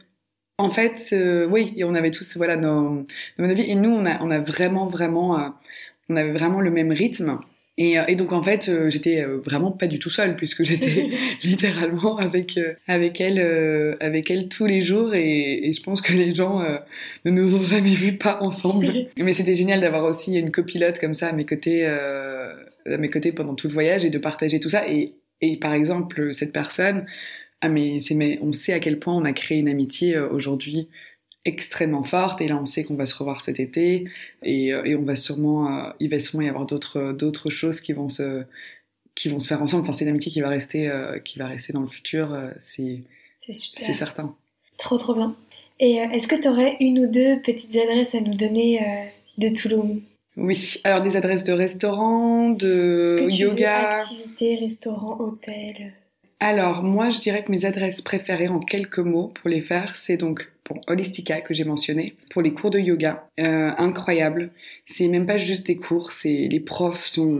[0.57, 3.05] en fait, euh, oui, et on avait tous, voilà, nos, nos
[3.39, 3.69] modes de vie.
[3.69, 5.49] Et nous, on a, on a vraiment, vraiment, euh,
[6.09, 7.39] on avait vraiment le même rythme.
[7.77, 10.63] Et, euh, et, donc en fait, euh, j'étais euh, vraiment pas du tout seule puisque
[10.63, 11.09] j'étais
[11.43, 16.01] littéralement avec euh, avec elle euh, avec elle tous les jours et, et je pense
[16.01, 16.61] que les gens
[17.25, 18.91] ne nous ont jamais vus pas ensemble.
[19.17, 23.31] Mais c'était génial d'avoir aussi une copilote comme ça à mes côtés à mes côtés
[23.31, 27.05] pendant tout le voyage et de partager tout ça et et par exemple cette personne
[27.61, 30.89] ah mais mais on sait à quel point on a créé une amitié aujourd'hui
[31.45, 32.41] extrêmement forte.
[32.41, 34.05] Et là on sait qu'on va se revoir cet été.
[34.43, 37.81] Et, euh, et on va sûrement euh, il va sûrement y avoir d'autres d'autres choses
[37.81, 38.43] qui vont se
[39.15, 39.83] qui vont se faire ensemble.
[39.83, 42.49] Enfin c'est une amitié qui va rester euh, qui va rester dans le futur euh,
[42.59, 43.01] c'est
[43.39, 44.35] c'est certain.
[44.77, 45.35] Trop trop bien.
[45.79, 49.05] Et euh, est-ce que tu aurais une ou deux petites adresses à nous donner euh,
[49.39, 49.99] de Toulouse?
[50.37, 50.75] Oui.
[50.83, 55.93] Alors des adresses de restaurants de yoga veux, activités restaurants hôtels?
[56.39, 60.17] Alors, moi, je dirais que mes adresses préférées en quelques mots pour les faire, c'est
[60.17, 60.51] donc
[60.87, 64.51] Holistica que j'ai mentionné, pour les cours de yoga, euh, incroyable.
[64.85, 67.37] C'est même pas juste des cours, c'est les profs sont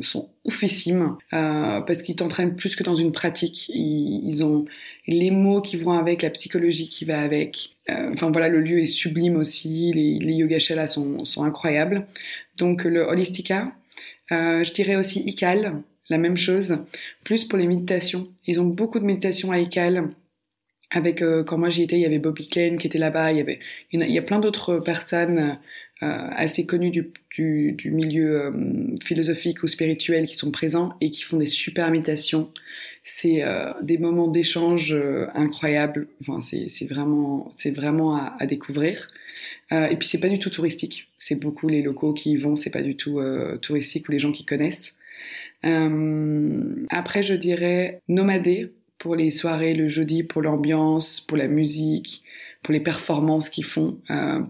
[0.00, 3.68] sont oufissimes euh, parce qu'ils t'entraînent plus que dans une pratique.
[3.68, 4.64] Ils, ils, ont
[5.06, 7.76] les mots qui vont avec, la psychologie qui va avec.
[7.90, 9.92] Euh, enfin voilà, le lieu est sublime aussi.
[9.92, 12.06] Les, les sont sont incroyables.
[12.56, 13.72] Donc le Holistica,
[14.32, 16.78] euh, je dirais aussi ICAL la même chose,
[17.24, 18.28] plus pour les méditations.
[18.46, 20.10] Ils ont beaucoup de méditations à Ical.
[20.90, 23.32] Avec euh, quand moi j'y étais, il y avait Bobby Kane qui était là-bas.
[23.32, 23.60] Il y avait,
[23.92, 25.58] il y, a, plein d'autres personnes
[26.02, 28.52] euh, assez connues du, du, du milieu euh,
[29.02, 32.50] philosophique ou spirituel qui sont présents et qui font des super méditations.
[33.04, 36.08] C'est euh, des moments d'échange euh, incroyables.
[36.20, 39.06] Enfin, c'est vraiment, c'est vraiment à, à découvrir.
[39.70, 41.08] et puis c'est pas du tout touristique.
[41.18, 42.56] C'est beaucoup les locaux qui y vont.
[42.56, 43.20] C'est pas du tout
[43.62, 44.98] touristique ou les gens qui connaissent.
[45.62, 52.24] après, je dirais nomadé pour les soirées le jeudi, pour l'ambiance, pour la musique,
[52.62, 53.98] pour les performances qu'ils font,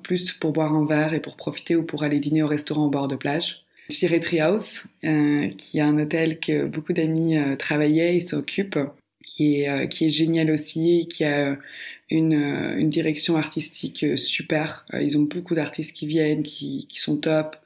[0.02, 2.90] plus pour boire un verre et pour profiter ou pour aller dîner au restaurant au
[2.90, 3.64] bord de plage.
[3.90, 8.78] Je dirais Treehouse, euh, qui est un hôtel que beaucoup d'amis euh, travaillaient et s'occupent,
[9.24, 11.56] qui est, euh, qui est génial aussi, qui a
[12.10, 14.84] une, une direction artistique super.
[14.98, 17.56] ils ont beaucoup d'artistes qui viennent, qui, qui sont top.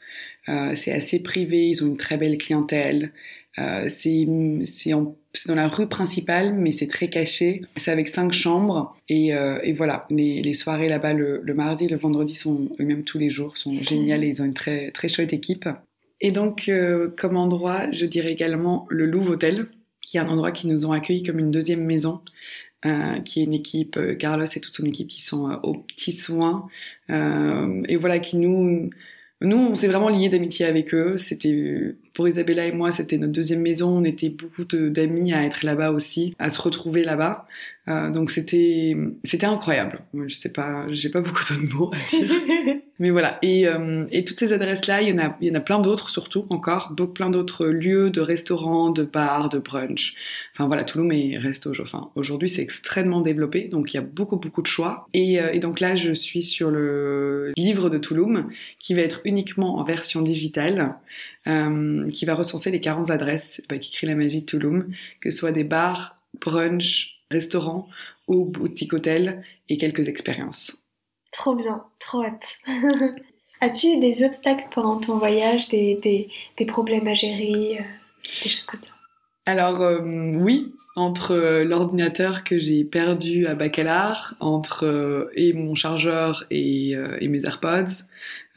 [0.46, 3.12] c'est assez privé, ils ont une très belle clientèle.
[3.56, 4.26] C'est
[5.48, 7.62] dans la rue principale, mais c'est très caché.
[7.76, 8.96] C'est avec cinq chambres.
[9.08, 13.18] Et, et voilà, les, les soirées là-bas le, le, mardi, le vendredi sont eux-mêmes tous
[13.18, 15.68] les jours, sont géniales et ils ont une très, très chouette équipe.
[16.22, 19.66] Et donc, euh, comme endroit, je dirais également le Louvre Hotel,
[20.00, 22.20] qui est un endroit qui nous ont accueillis comme une deuxième maison,
[22.86, 26.12] euh, qui est une équipe, euh, Carlos et toute son équipe qui sont aux petits
[26.12, 26.68] soins,
[27.08, 28.90] et voilà, qui nous...
[29.42, 31.16] Nous, on s'est vraiment liés d'amitié avec eux.
[31.16, 33.90] C'était pour Isabella et moi, c'était notre deuxième maison.
[33.96, 37.46] On était beaucoup d'amis à être là-bas aussi, à se retrouver là-bas.
[38.12, 40.00] donc c'était c'était incroyable.
[40.26, 42.76] Je sais pas, j'ai pas beaucoup de mots à dire.
[43.02, 45.56] Mais voilà, et, euh, et toutes ces adresses-là, il y en a, il y en
[45.56, 50.14] a plein d'autres surtout encore, plein d'autres lieux de restaurants, de bars, de brunch.
[50.54, 51.72] Enfin voilà, Toulouse est resto.
[51.82, 55.08] Enfin aujourd'hui, c'est extrêmement développé, donc il y a beaucoup beaucoup de choix.
[55.14, 58.44] Et, euh, et, donc là, je suis sur le livre de Toulouse,
[58.78, 60.94] qui va être uniquement en version digitale,
[61.48, 64.84] euh, qui va recenser les 40 adresses bah, qui créent la magie de Toulouse,
[65.20, 67.88] que ce soit des bars, brunch, restaurants
[68.28, 70.81] ou boutiques hôtels et quelques expériences.
[71.32, 72.58] Trop bien, trop hâte.
[73.60, 76.28] As-tu eu des obstacles pendant ton voyage, des,
[76.68, 77.84] problèmes à gérer, euh,
[78.24, 78.90] des choses comme ça?
[79.46, 86.44] Alors euh, oui, entre euh, l'ordinateur que j'ai perdu à Bacalar, entre et mon chargeur
[86.50, 88.04] et, et mes AirPods,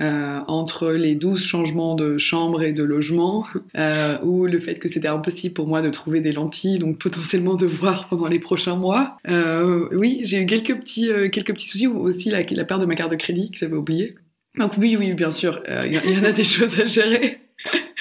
[0.02, 3.46] euh, entre les douze changements de chambre et de logement,
[3.78, 7.56] euh, ou le fait que c'était impossible pour moi de trouver des lentilles, donc potentiellement
[7.56, 9.18] de voir pendant les prochains mois.
[9.30, 12.86] Euh, oui, j'ai eu quelques petits, euh, quelques petits soucis, aussi la, la perte de
[12.86, 14.16] ma carte de crédit que j'avais oublié.
[14.58, 17.40] Donc oui, oui, bien sûr, il y en a des choses à gérer.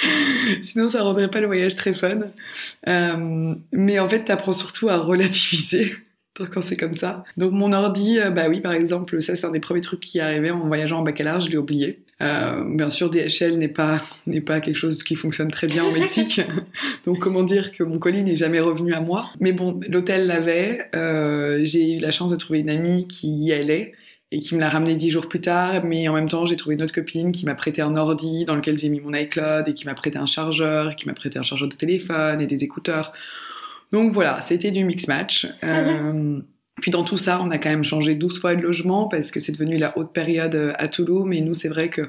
[0.63, 2.21] Sinon, ça rendrait pas le voyage très fun.
[2.89, 5.93] Euh, mais en fait, t'apprends surtout à relativiser
[6.53, 7.25] quand c'est comme ça.
[7.37, 10.21] Donc mon ordi, euh, bah oui, par exemple, ça c'est un des premiers trucs qui
[10.21, 12.01] arrivait en voyageant en baccalauréat, je l'ai oublié.
[12.21, 15.93] Euh, bien sûr, DHL n'est pas n'est pas quelque chose qui fonctionne très bien au
[15.93, 16.41] Mexique,
[17.05, 19.31] donc comment dire que mon colis n'est jamais revenu à moi.
[19.41, 20.79] Mais bon, l'hôtel l'avait.
[20.95, 23.93] Euh, j'ai eu la chance de trouver une amie qui y allait
[24.35, 25.85] et qui me l'a ramené dix jours plus tard.
[25.85, 28.57] Mais en même temps, j'ai trouvé une autre copine qui m'a prêté un ordi dans
[28.57, 31.45] lequel j'ai mis mon iCloud et qui m'a prêté un chargeur, qui m'a prêté un
[31.45, 33.13] chargeur de téléphone et des écouteurs.
[33.93, 35.47] Donc voilà, c'était du mix match.
[35.63, 36.41] Euh,
[36.81, 39.39] puis dans tout ça, on a quand même changé 12 fois de logement parce que
[39.39, 41.27] c'est devenu la haute période euh, à Toulouse.
[41.29, 42.03] Mais nous, c'est vrai que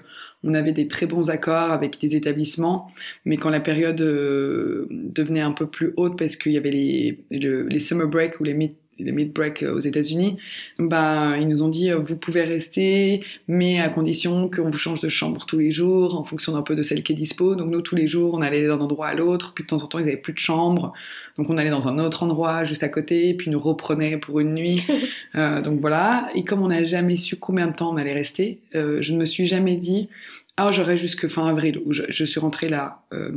[0.44, 2.92] on avait des très bons accords avec des établissements.
[3.26, 7.24] Mais quand la période euh, devenait un peu plus haute parce qu'il y avait les,
[7.30, 10.38] les summer break ou les mid les mid-break aux États-Unis,
[10.80, 15.10] bah ils nous ont dit vous pouvez rester, mais à condition qu'on vous change de
[15.10, 17.56] chambre tous les jours en fonction d'un peu de celle qui est dispo.
[17.56, 19.88] Donc nous tous les jours on allait d'un endroit à l'autre, puis de temps en
[19.88, 20.94] temps ils avaient plus de chambre,
[21.38, 24.40] donc on allait dans un autre endroit juste à côté, puis ils nous reprenaient pour
[24.40, 24.84] une nuit.
[25.36, 26.30] euh, donc voilà.
[26.36, 29.20] Et comme on n'a jamais su combien de temps on allait rester, euh, je ne
[29.20, 30.10] me suis jamais dit
[30.58, 31.82] ah j'aurais jusque fin avril.
[31.86, 33.32] Ou je, je suis rentrée là euh,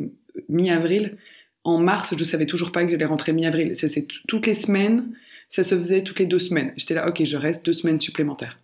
[0.48, 1.16] mi-avril.
[1.64, 3.74] En mars, je savais toujours pas que j'allais rentrer mi-avril.
[3.74, 5.12] C'est toutes les semaines
[5.48, 6.72] ça se faisait toutes les deux semaines.
[6.76, 8.58] J'étais là, ok, je reste deux semaines supplémentaires.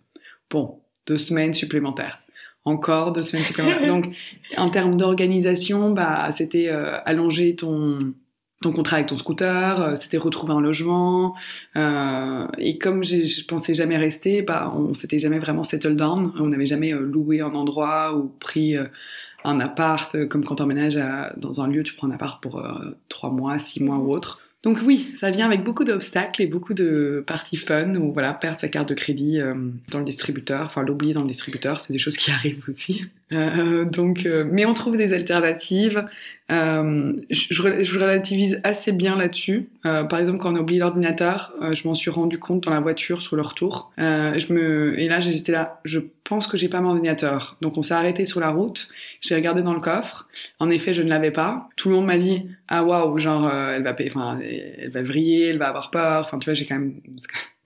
[0.49, 2.21] Bon, deux semaines supplémentaires.
[2.63, 3.87] Encore deux semaines supplémentaires.
[3.87, 4.15] Donc,
[4.57, 8.13] en termes d'organisation, bah, c'était euh, allonger ton,
[8.61, 11.35] ton contrat avec ton scooter, euh, c'était retrouver un logement.
[11.75, 16.33] Euh, et comme je pensais jamais rester, bah, on s'était jamais vraiment settle down.
[16.39, 18.75] On n'avait jamais euh, loué un endroit ou pris
[19.43, 20.99] un appart, comme quand tu emménages
[21.37, 22.63] dans un lieu, tu prends un appart pour
[23.09, 24.41] trois mois, six mois ou autre.
[24.65, 28.59] Donc oui, ça vient avec beaucoup d'obstacles et beaucoup de parties fun ou voilà, perdre
[28.59, 29.53] sa carte de crédit euh,
[29.91, 33.05] dans le distributeur, enfin l'oublier dans le distributeur, c'est des choses qui arrivent aussi.
[33.31, 36.05] Euh, donc, euh, mais on trouve des alternatives.
[36.51, 39.67] Euh, je, je, relativise assez bien là-dessus.
[39.85, 42.79] Euh, par exemple, quand on a oublié l'ordinateur, je m'en suis rendu compte dans la
[42.79, 43.91] voiture sur le retour.
[43.97, 47.57] je me et là j'étais là, je pense que j'ai pas mon ordinateur.
[47.61, 48.89] Donc on s'est arrêté sur la route.
[49.21, 50.27] J'ai regardé dans le coffre.
[50.59, 51.67] En effet, je ne l'avais pas.
[51.77, 55.57] Tout le monde m'a dit ah waouh, genre elle va, enfin elle va vriller, elle
[55.57, 56.25] va avoir peur.
[56.25, 57.01] Enfin tu vois, j'ai quand même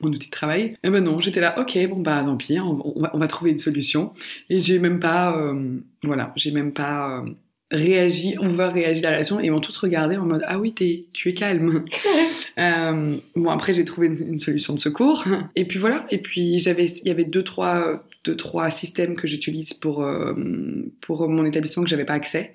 [0.01, 0.61] mon outil de travail.
[0.61, 3.27] Et eh ben non, j'étais là, ok, bon bah tant pis, on, va, on va,
[3.27, 4.13] trouver une solution.
[4.49, 7.29] Et j'ai même pas, euh, voilà, j'ai même pas euh,
[7.71, 10.59] réagi, on va réagir à la réaction, et ils m'ont tous regardé en mode, ah
[10.59, 11.85] oui, es, tu es calme.
[12.59, 15.25] euh, bon après j'ai trouvé une, solution de secours.
[15.55, 19.27] Et puis voilà, et puis j'avais, il y avait deux trois deux, trois systèmes que
[19.27, 20.33] j'utilise pour, euh,
[21.01, 22.53] pour mon établissement que j'avais pas accès.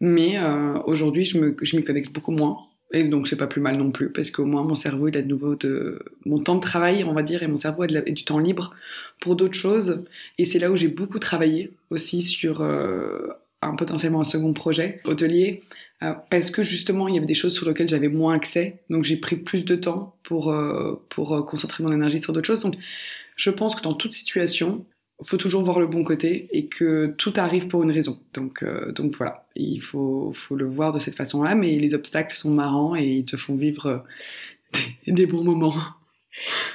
[0.00, 2.58] Mais euh, aujourd'hui, je, me, je m'y connecte beaucoup moins.
[2.92, 5.22] Et donc, c'est pas plus mal non plus, parce qu'au moins, mon cerveau, il a
[5.22, 8.24] de nouveau de, mon temps de travail, on va dire, et mon cerveau a, du
[8.24, 8.74] temps libre
[9.20, 10.04] pour d'autres choses.
[10.38, 13.28] Et c'est là où j'ai beaucoup travaillé aussi sur euh,
[13.62, 15.62] un potentiellement un second projet hôtelier,
[16.02, 18.80] euh, parce que justement, il y avait des choses sur lesquelles j'avais moins accès.
[18.88, 22.46] Donc, j'ai pris plus de temps pour, euh, pour euh, concentrer mon énergie sur d'autres
[22.46, 22.60] choses.
[22.60, 22.76] Donc,
[23.36, 24.84] je pense que dans toute situation,
[25.22, 28.18] faut toujours voir le bon côté et que tout arrive pour une raison.
[28.34, 32.34] Donc, euh, donc voilà, il faut, faut le voir de cette façon-là, mais les obstacles
[32.34, 33.98] sont marrants et ils te font vivre euh,
[35.06, 35.74] des, des bons moments.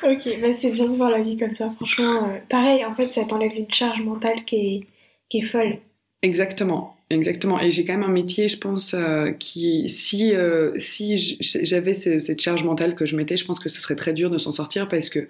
[0.04, 1.72] Ok, bah c'est bien de voir la vie comme ça.
[1.76, 4.82] Franchement, euh, pareil, en fait, ça t'enlève une charge mentale qui est,
[5.30, 5.78] qui est folle.
[6.22, 7.60] Exactement, exactement.
[7.60, 10.34] Et j'ai quand même un métier, je pense, euh, qui, si,
[10.78, 14.14] si j'avais ce, cette charge mentale que je mettais, je pense que ce serait très
[14.14, 15.28] dur de s'en sortir parce que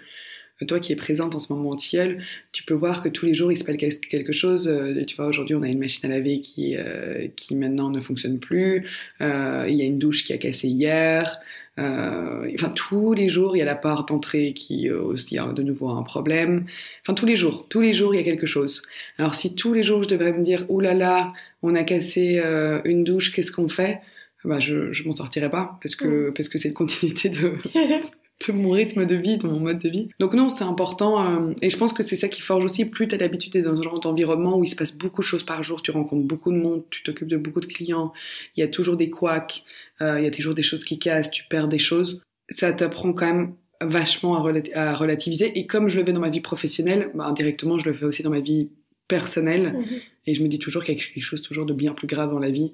[0.63, 3.33] toi qui es présente en ce moment au Tilleul, tu peux voir que tous les
[3.33, 4.67] jours il se passe quelque chose.
[4.67, 7.99] Euh, tu vois, aujourd'hui on a une machine à laver qui, euh, qui maintenant ne
[7.99, 8.87] fonctionne plus.
[9.19, 11.39] Euh, il y a une douche qui a cassé hier.
[11.77, 15.89] enfin, tous les jours il y a la part d'entrée qui aussi a de nouveau
[15.89, 16.65] un problème.
[17.01, 18.83] Enfin, tous les jours, tous les jours il y a quelque chose.
[19.17, 21.33] Alors si tous les jours je devrais me dire, oulala, là là,
[21.63, 22.41] on a cassé
[22.85, 23.99] une douche, qu'est-ce qu'on fait?
[24.45, 26.33] Bah, je, je m'en sortirais pas parce que, mm.
[26.33, 27.55] parce que c'est une continuité de,
[28.47, 30.09] de mon rythme de vie, de mon mode de vie.
[30.19, 32.86] Donc non, c'est important euh, et je pense que c'est ça qui forge aussi.
[32.86, 35.43] Plus t'as l'habitude d'être dans un genre d'environnement où il se passe beaucoup de choses
[35.43, 38.13] par jour, tu rencontres beaucoup de monde, tu t'occupes de beaucoup de clients,
[38.55, 39.63] il y a toujours des couacs,
[40.01, 42.21] euh, il y a toujours des choses qui cassent, tu perds des choses.
[42.49, 46.41] Ça t'apprend quand même vachement à, relativiser et comme je le fais dans ma vie
[46.41, 48.69] professionnelle, bah, indirectement je le fais aussi dans ma vie
[49.07, 49.99] personnelle mhm.
[50.27, 52.31] et je me dis toujours qu'il y a quelque chose toujours de bien plus grave
[52.31, 52.73] dans la vie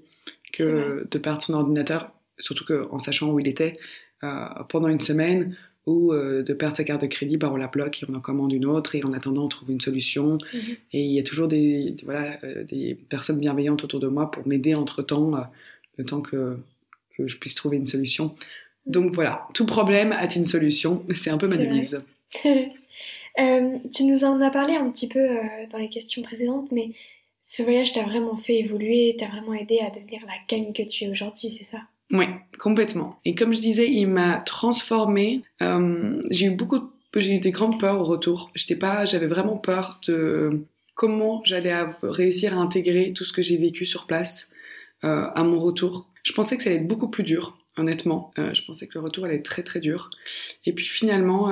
[0.54, 3.78] que de perdre son ordinateur, surtout qu'en sachant où il était,
[4.70, 5.56] pendant une semaine
[5.88, 8.20] ou euh, de perdre sa carte de crédit, bah, on la bloque et on en
[8.20, 10.38] commande une autre et en attendant on trouve une solution.
[10.54, 10.76] Mhm.
[10.94, 14.48] Et il y a toujours des, voilà, euh, des personnes bienveillantes autour de moi pour
[14.48, 15.32] m'aider entre-temps,
[15.98, 16.58] le temps que,
[17.18, 18.36] que je puisse trouver une solution.
[18.86, 22.02] Donc voilà, tout problème a une solution, c'est un peu ma devise.
[22.44, 25.28] tu nous en as parlé un petit peu
[25.72, 26.92] dans les questions précédentes, mais
[27.44, 31.06] ce voyage t'a vraiment fait évoluer, t'a vraiment aidé à devenir la Camille que tu
[31.06, 31.80] es aujourd'hui, c'est ça?
[32.12, 32.26] Oui,
[32.60, 33.20] complètement.
[33.26, 35.44] Et comme je disais, il m'a transformée.
[35.62, 38.52] Euh, j'ai eu beaucoup, j'ai eu des grandes peurs au retour.
[38.54, 43.58] J'étais pas, j'avais vraiment peur de comment j'allais réussir à intégrer tout ce que j'ai
[43.58, 44.52] vécu sur place
[45.04, 46.08] euh, à mon retour.
[46.24, 48.34] Je pensais que ça allait être beaucoup plus dur, honnêtement.
[48.38, 50.10] Euh, je pensais que le retour allait être très très dur.
[50.66, 51.50] Et puis finalement,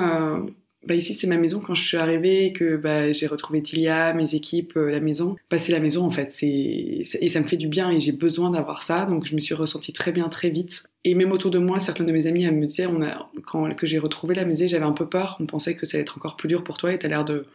[0.86, 4.34] bah ici c'est ma maison quand je suis arrivée que bah, j'ai retrouvé Tilia, mes
[4.34, 5.36] équipes, euh, la maison.
[5.50, 8.12] Bah c'est la maison en fait, c'est et ça me fait du bien et j'ai
[8.12, 10.84] besoin d'avoir ça donc je me suis ressentie très bien très vite.
[11.04, 13.86] Et même autour de moi, certains de mes amis me disaient on a quand que
[13.86, 16.36] j'ai retrouvé la maison, j'avais un peu peur, on pensait que ça allait être encore
[16.36, 17.46] plus dur pour toi et t'as l'air de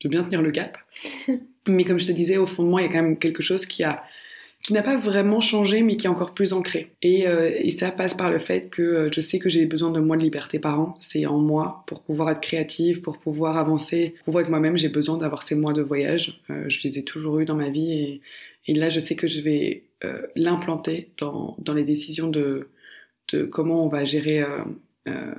[0.00, 0.78] de bien tenir le cap.
[1.68, 3.42] Mais comme je te disais au fond de moi, il y a quand même quelque
[3.42, 4.02] chose qui a
[4.62, 6.90] qui n'a pas vraiment changé, mais qui est encore plus ancré.
[7.02, 9.90] Et, euh, et ça passe par le fait que euh, je sais que j'ai besoin
[9.90, 10.94] de moins de liberté par an.
[11.00, 14.76] C'est en moi pour pouvoir être créative, pour pouvoir avancer, pour pouvoir être moi-même.
[14.76, 16.40] J'ai besoin d'avoir ces mois de voyage.
[16.50, 18.20] Euh, je les ai toujours eu dans ma vie et,
[18.66, 22.68] et là, je sais que je vais euh, l'implanter dans, dans les décisions de,
[23.32, 24.64] de comment on va gérer euh,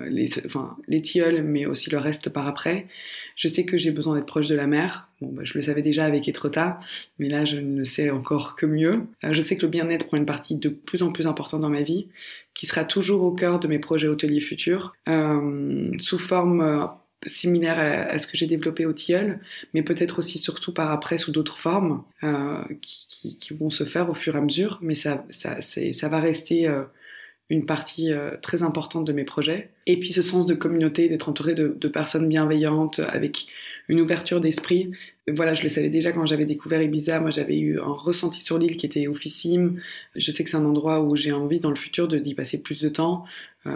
[0.09, 2.87] les, enfin, tilleuls, mais aussi le reste par après.
[3.35, 5.09] Je sais que j'ai besoin d'être proche de la mer.
[5.21, 6.79] Bon, bah, je le savais déjà avec Etretat,
[7.17, 9.01] mais là, je ne sais encore que mieux.
[9.23, 11.69] Euh, je sais que le bien-être prend une partie de plus en plus importante dans
[11.69, 12.07] ma vie,
[12.53, 16.85] qui sera toujours au cœur de mes projets hôteliers futurs, euh, sous forme euh,
[17.25, 19.39] similaire à, ce que j'ai développé au tilleul,
[19.73, 24.13] mais peut-être aussi surtout par après sous d'autres formes euh, qui, vont se faire au
[24.13, 26.83] fur et à mesure, mais ça, ça, va rester euh,
[27.49, 29.71] une partie euh, très importante de mes projets.
[29.87, 33.47] Et puis ce sens de communauté, d'être entouré de, personnes bienveillantes, avec
[33.87, 34.91] une ouverture d'esprit.
[35.27, 37.19] Voilà, je le savais déjà quand j'avais découvert Ibiza.
[37.19, 39.81] Moi, j'avais eu un ressenti sur l'île qui était oufissime.
[40.15, 42.81] Je sais que c'est un endroit où j'ai envie dans le futur d'y passer plus
[42.81, 43.25] de temps,
[43.65, 43.71] euh,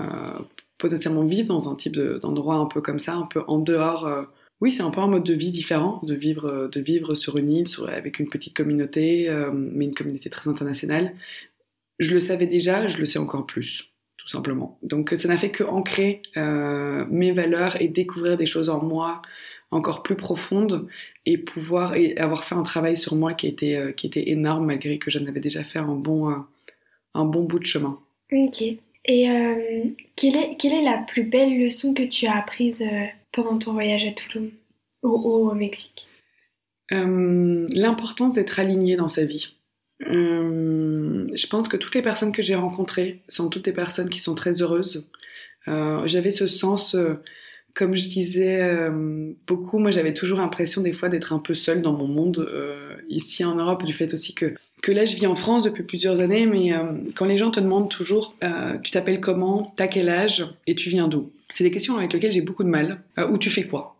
[0.77, 4.05] potentiellement vivre dans un type d'endroit un peu comme ça, un peu en dehors.
[4.05, 4.23] Euh,
[4.61, 7.51] oui, c'est un peu un mode de vie différent, de vivre, de vivre sur une
[7.51, 11.13] île avec une petite communauté, mais une communauté très internationale,
[11.99, 14.77] je le savais déjà, je le sais encore plus, tout simplement.
[14.81, 19.21] Donc ça n'a fait que ancrer euh, mes valeurs et découvrir des choses en moi
[19.71, 20.87] encore plus profondes
[21.25, 24.67] et pouvoir et avoir fait un travail sur moi qui était euh, qui était énorme
[24.67, 26.35] malgré que j'en avais déjà fait un bon euh,
[27.13, 27.99] un bon bout de chemin.
[28.31, 28.63] Ok.
[29.05, 29.27] Et
[30.15, 32.81] quelle est quelle est la plus belle leçon que tu as apprise
[33.33, 34.51] pendant ton voyage à Toulouse
[35.03, 36.07] ou au Mexique?
[36.89, 39.57] L'importance d'être aligné dans sa vie.
[40.01, 44.19] Euh, je pense que toutes les personnes que j'ai rencontrées sont toutes des personnes qui
[44.19, 45.07] sont très heureuses.
[45.67, 47.15] Euh, J'avais ce sens euh,
[47.73, 48.87] comme je disais
[49.47, 52.47] beaucoup, moi j'avais toujours l'impression des fois d'être un peu seule dans mon monde
[53.09, 56.19] ici en Europe, du fait aussi que que là je vis en France depuis plusieurs
[56.19, 56.71] années, mais
[57.15, 58.35] quand les gens te demandent toujours
[58.83, 62.33] tu t'appelles comment, t'as quel âge et tu viens d'où, c'est des questions avec lesquelles
[62.33, 63.01] j'ai beaucoup de mal.
[63.31, 63.92] ou tu fais quoi?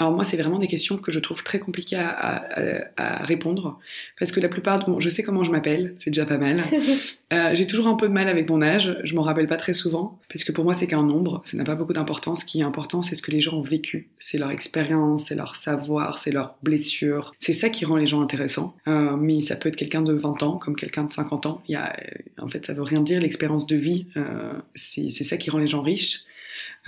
[0.00, 3.78] Alors moi, c'est vraiment des questions que je trouve très compliquées à, répondre
[4.18, 6.64] parce que la plupart de mon, je sais comment je m'appelle, c'est déjà pas mal.
[7.32, 9.74] euh, j'ai toujours un peu de mal avec mon âge, je m'en rappelle pas très
[9.74, 12.40] souvent parce que pour moi c'est qu'un nombre, ça n'a pas beaucoup d'importance.
[12.40, 15.34] Ce qui est important, c'est ce que les gens ont vécu, c'est leur expérience, c'est
[15.34, 17.34] leur savoir, c'est leur blessure.
[17.38, 18.74] C'est ça qui rend les gens intéressants.
[18.88, 21.62] Euh, mais ça peut être quelqu'un de 20 ans comme quelqu'un de 50 ans.
[21.68, 21.94] Il y a,
[22.38, 23.20] en fait, ça veut rien dire.
[23.20, 26.24] L'expérience de vie, euh, c'est ça qui rend les gens riches.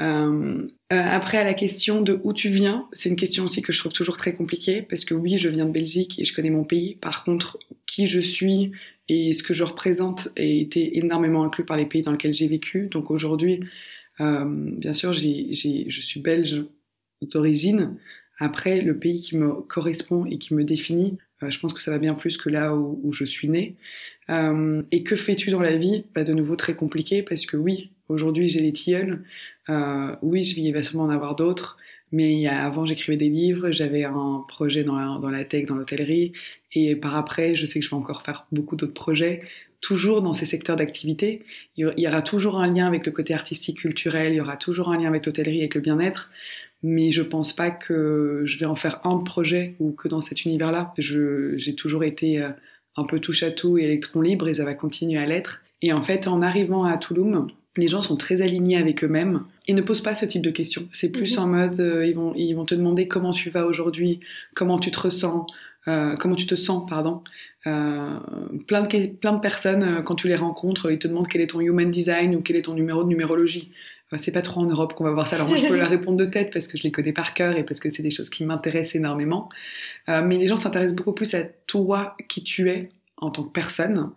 [0.01, 3.73] Euh, euh, après, à la question de où tu viens, c'est une question aussi que
[3.73, 6.51] je trouve toujours très compliquée parce que oui, je viens de Belgique et je connais
[6.51, 6.97] mon pays.
[6.97, 8.73] Par contre, qui je suis
[9.09, 12.49] et ce que je représente a été énormément inclus par les pays dans lesquels j'ai
[12.49, 12.89] vécu.
[12.89, 13.61] Donc aujourd'hui,
[14.21, 16.65] euh, bien sûr, j'ai, je suis belge
[17.23, 17.97] d'origine.
[18.39, 21.91] Après, le pays qui me correspond et qui me définit, euh, je pense que ça
[21.91, 23.77] va bien plus que là où, où je suis née.
[24.31, 26.07] Euh, et que fais-tu dans la vie?
[26.15, 29.25] Bah, De nouveau très compliqué parce que oui, aujourd'hui j'ai les tilleuls.
[29.69, 31.77] Euh, oui, je vais sûrement en avoir d'autres.
[32.13, 34.97] Mais avant, j'écrivais des livres, j'avais un projet dans
[35.31, 36.35] la, tech, dans l'hôtellerie,
[36.75, 39.43] et par après, je sais que je vais encore faire beaucoup d'autres projets,
[39.81, 41.43] toujours dans ces secteurs d'activité.
[41.79, 44.91] Il y aura toujours un lien avec le côté artistique, culturel, il y aura toujours
[44.91, 46.31] un lien avec l'hôtellerie, avec le bien-être,
[46.83, 50.45] mais je pense pas que je vais en faire un projet ou que dans cet
[50.45, 50.93] univers-là.
[50.99, 52.51] J'ai toujours été euh,
[52.97, 55.63] un peu touche à tout et électron libre et ça va continuer à l'être.
[55.81, 57.47] Et en fait, en arrivant à Toulouse,
[57.77, 60.89] les gens sont très alignés avec eux-mêmes et ne posent pas ce type de questions.
[60.93, 61.43] C'est plus mhm.
[61.43, 64.21] en mode, euh, ils, vont, ils vont te demander comment tu vas aujourd'hui,
[64.55, 65.47] comment tu te ressens,
[65.89, 67.23] euh, comment tu te sens, pardon.
[67.67, 68.19] Euh,
[68.67, 71.49] plein, de, plein de personnes, euh, quand tu les rencontres, ils te demandent quel est
[71.49, 73.73] ton human design ou quel est ton numéro de numérologie.
[74.17, 75.37] c'est pas trop en Europe qu'on va voir ça.
[75.37, 77.57] Alors moi, je peux la répondre de tête parce que je les connais par cœur
[77.57, 79.49] et parce que c'est des choses qui m'intéressent énormément.
[80.07, 84.11] mais les gens s'intéressent beaucoup plus à toi, qui tu es, en tant que personne,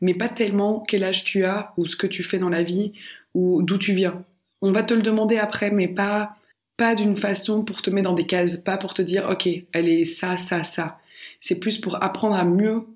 [0.00, 2.92] mais pas tellement quel âge tu as ou ce que tu fais dans la vie
[3.34, 4.24] ou d'où tu viens.
[4.60, 6.36] On va te le demander après, mais pas
[6.76, 9.88] pas d'une façon pour te mettre dans des cases, pas pour te dire ok, elle
[9.88, 10.98] est ça, ça, ça.
[11.40, 12.86] C'est plus pour apprendre à mieux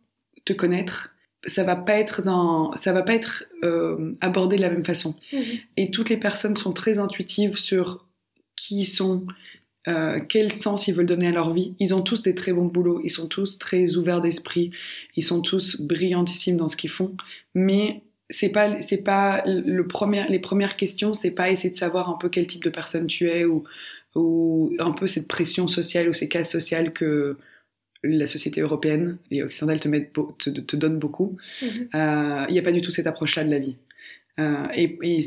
[0.45, 1.15] te connaître.
[1.45, 5.17] Ça va pas être dans, ça va pas être euh, abordé de la même façon.
[5.33, 5.43] Mhm.
[5.77, 8.07] Et toutes les personnes sont très intuitives sur
[8.57, 9.27] qui ils sont,
[9.89, 11.75] euh, quel sens ils veulent donner à leur vie.
[11.81, 14.71] Ils ont tous des très bons boulots, ils sont tous très ouverts d'esprit,
[15.17, 17.17] ils sont tous brillantissimes dans ce qu'ils font.
[17.55, 22.09] Mais c'est pas, c'est pas le premier, les premières questions, c'est pas essayer de savoir
[22.09, 23.65] un peu quel type de personne tu es ou,
[24.15, 27.37] ou un peu cette pression sociale ou ces cases sociales que
[28.05, 31.37] la société européenne et occidentale te, met, te, te donne beaucoup.
[31.61, 31.89] Mm-hmm.
[31.95, 33.77] Euh, il n'y a pas du tout cette approche-là de la vie.
[34.39, 35.21] Euh, et, et,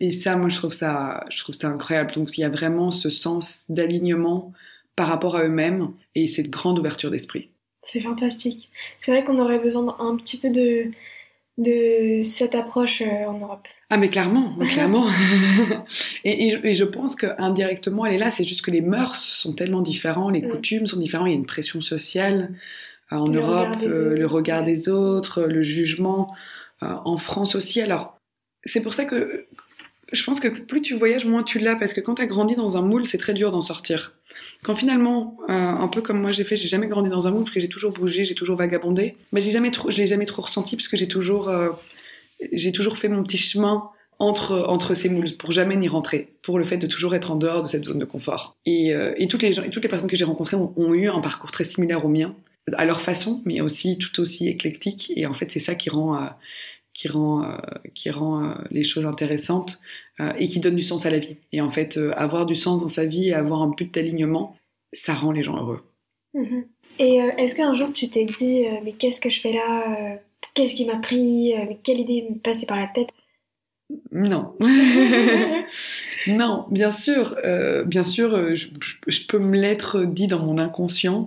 [0.00, 2.12] et, ça, moi, je trouve ça, je trouve ça incroyable.
[2.12, 4.52] Donc, il y a vraiment ce sens d'alignement
[4.96, 7.50] par rapport à eux-mêmes et cette grande ouverture d'esprit.
[7.82, 8.70] C'est fantastique.
[8.98, 10.90] C'est vrai qu'on aurait besoin d'un petit peu de,
[11.58, 13.66] de cette approche euh, en Europe.
[13.90, 15.06] Ah mais clairement, clairement.
[16.24, 19.82] et, et, je pense qu'indirectement elle est là, c'est juste que les mœurs sont tellement
[19.82, 20.48] différents, les mm.
[20.48, 22.54] coutumes sont différents, il y a une pression sociale
[23.12, 26.26] euh, en Europe, le regard des autres, le jugement,
[26.80, 27.80] en France aussi.
[27.80, 28.18] Alors
[28.64, 29.46] c'est pour ça que
[30.12, 32.54] je pense que plus tu voyages, moins tu l'as, parce que quand tu as grandi
[32.54, 34.14] dans un moule, c'est très dur d'en sortir.
[34.62, 37.44] Quand finalement, euh, un peu comme moi j'ai fait, j'ai jamais grandi dans un moule,
[37.44, 40.26] parce que j'ai toujours bougé, j'ai toujours vagabondé, mais j'ai jamais trop, je l'ai jamais
[40.26, 41.70] trop ressenti, parce que j'ai toujours, euh,
[42.94, 43.84] fait mon petit chemin
[44.18, 47.36] entre, entre ces moules, pour jamais n'y rentrer, pour le fait de toujours être en
[47.36, 48.54] dehors de cette zone de confort.
[48.66, 52.04] Et, euh, toutes, les personnes que j'ai rencontrées ont, ont, eu un parcours très similaire
[52.04, 52.36] au mien,
[52.74, 56.16] à leur façon, mais aussi tout aussi éclectique, et en fait c'est ça qui rend
[56.94, 57.56] qui rend, euh,
[57.94, 59.80] qui rend euh, les choses intéressantes
[60.20, 61.36] euh, et qui donne du sens à la vie.
[61.52, 64.56] Et en fait, avoir du sens dans sa vie et avoir un but d'alignement,
[64.92, 65.82] ça rend les gens heureux.
[66.34, 66.64] Mhm.
[66.98, 70.18] Et est-ce qu'un jour tu t'es dit, mais qu'est-ce que je fais là
[70.54, 73.08] Qu'est-ce qui m'a pris Quelle idée me passait par la tête?
[74.12, 74.54] Non.
[76.26, 77.34] non, bien sûr,
[77.86, 78.68] bien sûr, je,
[79.06, 81.26] je, peux me l'être dit dans mon inconscient.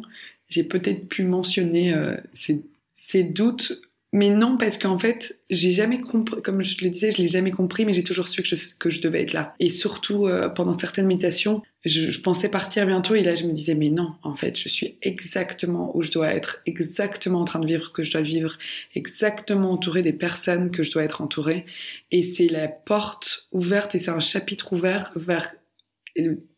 [0.50, 1.96] J'ai peut-être pu mentionner
[2.34, 2.64] ces,
[2.94, 3.82] ces, doutes
[4.16, 7.52] mais non, parce qu'en fait, j'ai jamais compris, comme je le disais, je l'ai jamais
[7.52, 9.54] compris, mais j'ai toujours su que je, que je devais être là.
[9.60, 13.76] Et surtout, euh, pendant certaines méditations, je, pensais partir bientôt, et là, je me disais,
[13.76, 17.68] mais non, en fait, je suis exactement où je dois être, exactement en train de
[17.68, 18.58] vivre que je dois vivre,
[18.94, 21.66] exactement entourée des personnes que je dois être entourée.
[22.12, 25.54] Et c'est la porte ouverte, et c'est un chapitre ouvert vers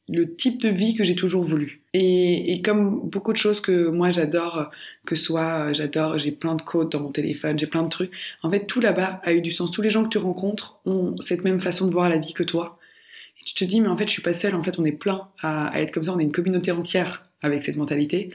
[0.10, 1.82] le type de vie que j'ai toujours voulu.
[1.94, 4.72] Et, et, comme beaucoup de choses que moi j'adore,
[5.06, 8.12] que soit j'adore, j'ai plein de codes dans mon téléphone, j'ai plein de trucs.
[8.42, 9.72] En fait, tout là-bas a eu du sens.
[9.72, 12.44] Tous les gens que tu rencontres ont cette même façon de voir la vie que
[12.44, 12.80] toi.
[13.46, 15.30] tu te dis mais en fait je suis pas seule, en fait on est plein
[15.42, 18.32] à, être comme ça, on est une communauté entière avec cette mentalité.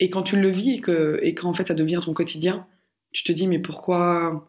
[0.00, 2.66] Et quand tu le vis et que et quand en fait ça devient ton quotidien,
[3.12, 4.46] tu te dis mais pourquoi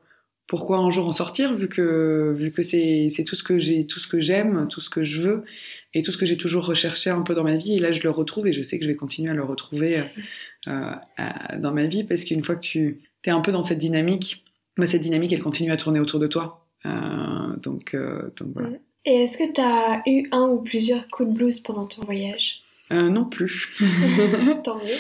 [0.48, 3.86] pourquoi un jour en sortir vu que vu que c'est c'est tout ce que j'ai
[3.88, 5.46] tout ce que j'aime tout ce que je veux?
[5.98, 8.02] Et tout ce que j'ai toujours recherché un peu dans ma vie et là je
[8.02, 10.04] le retrouve et je sais que je vais continuer à le retrouver
[10.68, 10.92] euh,
[11.60, 14.46] dans ma vie parce qu'une fois que tu es un peu dans cette dynamique
[14.78, 16.90] bah, cette dynamique elle continue à tourner autour de toi euh,
[17.62, 18.70] donc euh, donc voilà
[19.08, 22.62] et est-ce que tu as eu un ou plusieurs coups de blues pendant ton voyage?
[22.92, 23.80] Euh, non plus.
[24.66, 24.92] Tant mieux.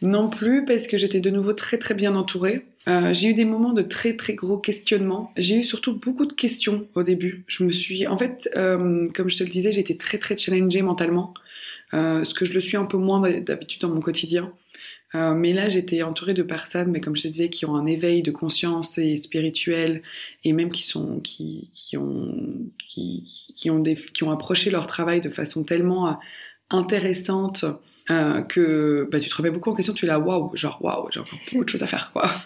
[0.00, 2.64] Non plus parce que j'étais de nouveau très très bien entourée.
[2.88, 5.32] Euh, j'ai eu des moments de très très gros questionnements.
[5.36, 7.44] J'ai eu surtout beaucoup de questions au début.
[7.46, 10.80] Je me suis, en fait, euh, comme je te le disais, j'étais très très challengée
[10.80, 11.34] mentalement,
[11.92, 14.52] euh, ce que je le suis un peu moins d'habitude dans mon quotidien.
[15.14, 18.22] Mais là, j'étais entourée de personnes, mais comme je te disais, qui ont un éveil
[18.22, 20.02] de conscience et spirituel,
[20.44, 22.34] et même qui sont, qui, qui ont,
[22.86, 26.18] qui, qui ont des, qui ont approché leur travail de façon tellement
[26.68, 27.64] intéressante
[28.10, 31.08] euh, que bah, tu te remets beaucoup en question, tu es là, waouh, genre waouh,
[31.10, 32.30] j'ai encore beaucoup de choses à faire, quoi.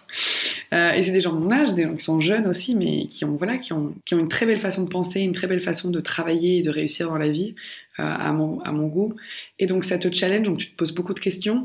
[0.73, 3.07] Euh, et c'est des gens de mon âge, des gens qui sont jeunes aussi, mais
[3.07, 5.47] qui ont, voilà, qui ont, qui ont une très belle façon de penser, une très
[5.47, 7.55] belle façon de travailler et de réussir dans la vie,
[8.01, 9.15] euh, à, mon, à mon goût.
[9.59, 11.63] Et donc ça te challenge, donc tu te poses beaucoup de questions.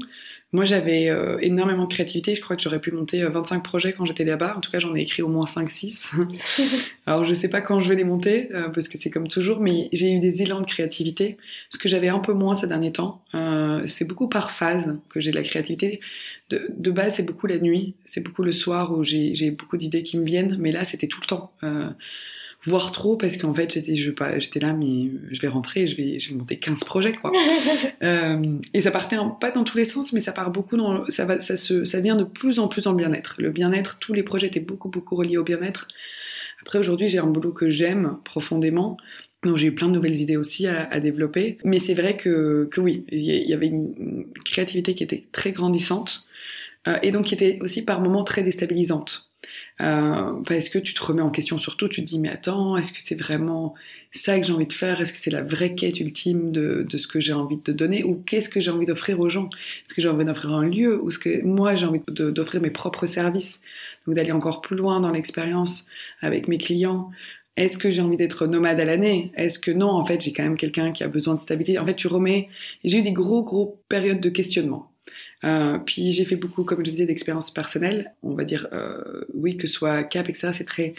[0.53, 2.33] Moi, j'avais euh, énormément de créativité.
[2.33, 4.55] Je crois que j'aurais pu monter 25 euh, projets quand j'étais là-bas.
[4.55, 6.13] En tout cas, j'en ai écrit au moins 5-6.
[7.05, 9.59] Alors, je sais pas quand je vais les monter, euh, parce que c'est comme toujours,
[9.59, 11.35] mais j'ai eu des élans de créativité.
[11.69, 13.21] Ce que j'avais un peu moins ces derniers temps.
[13.85, 15.99] c'est beaucoup par phase que j'ai de la créativité.
[16.49, 17.95] De, de base, c'est beaucoup la nuit.
[18.05, 20.55] C'est beaucoup le soir où j'ai beaucoup d'idées qui me viennent.
[20.59, 21.51] Mais là, c'était tout le temps
[22.67, 25.95] voire trop parce qu'en fait j'étais je pas j'étais là mais je vais rentrer je
[25.95, 27.31] vais je vais monter 15 projets quoi.
[28.03, 31.25] Euh, et ça partait pas dans tous les sens mais ça part beaucoup dans ça
[31.25, 33.35] va ça se ça vient de plus en plus dans le bien-être.
[33.39, 35.87] Le bien-être tous les projets étaient beaucoup beaucoup reliés au bien-être.
[36.61, 38.97] Après aujourd'hui j'ai un boulot que j'aime profondément
[39.43, 41.57] donc j'ai eu plein de nouvelles idées aussi à, à développer.
[41.63, 46.27] Mais c'est vrai que que oui il y avait une créativité qui était très grandissante
[46.87, 49.26] euh, et donc qui était aussi par moments très déstabilisante
[49.81, 52.91] euh, parce que tu te remets en question surtout, tu te dis mais attends, est-ce
[52.91, 53.75] que c'est vraiment
[54.11, 54.99] ça que j'ai envie de faire?
[54.99, 58.03] Est-ce que c'est la vraie quête ultime de, ce que j'ai envie de donner?
[58.03, 59.49] Ou qu'est-ce que j'ai envie d'offrir aux gens?
[59.85, 61.01] Est-ce que j'ai envie d'offrir un lieu?
[61.01, 63.61] Ou est-ce que moi j'ai envie d'offrir mes propres services?
[64.05, 65.87] Donc d'aller encore plus loin dans l'expérience
[66.21, 67.09] avec mes clients.
[67.55, 69.31] Est-ce que j'ai envie d'être nomade à l'année?
[69.35, 71.79] Est-ce que non, en fait, j'ai quand même quelqu'un qui a besoin de stabilité.
[71.79, 72.49] En fait, tu remets...
[72.83, 74.91] J'ai eu des gros, gros périodes de questionnement.
[75.43, 78.13] Euh, puis j'ai fait beaucoup, comme je disais, d'expériences personnelles.
[78.23, 80.49] On va dire, euh, oui, que ce soit CAP, etc.
[80.53, 80.95] C'est très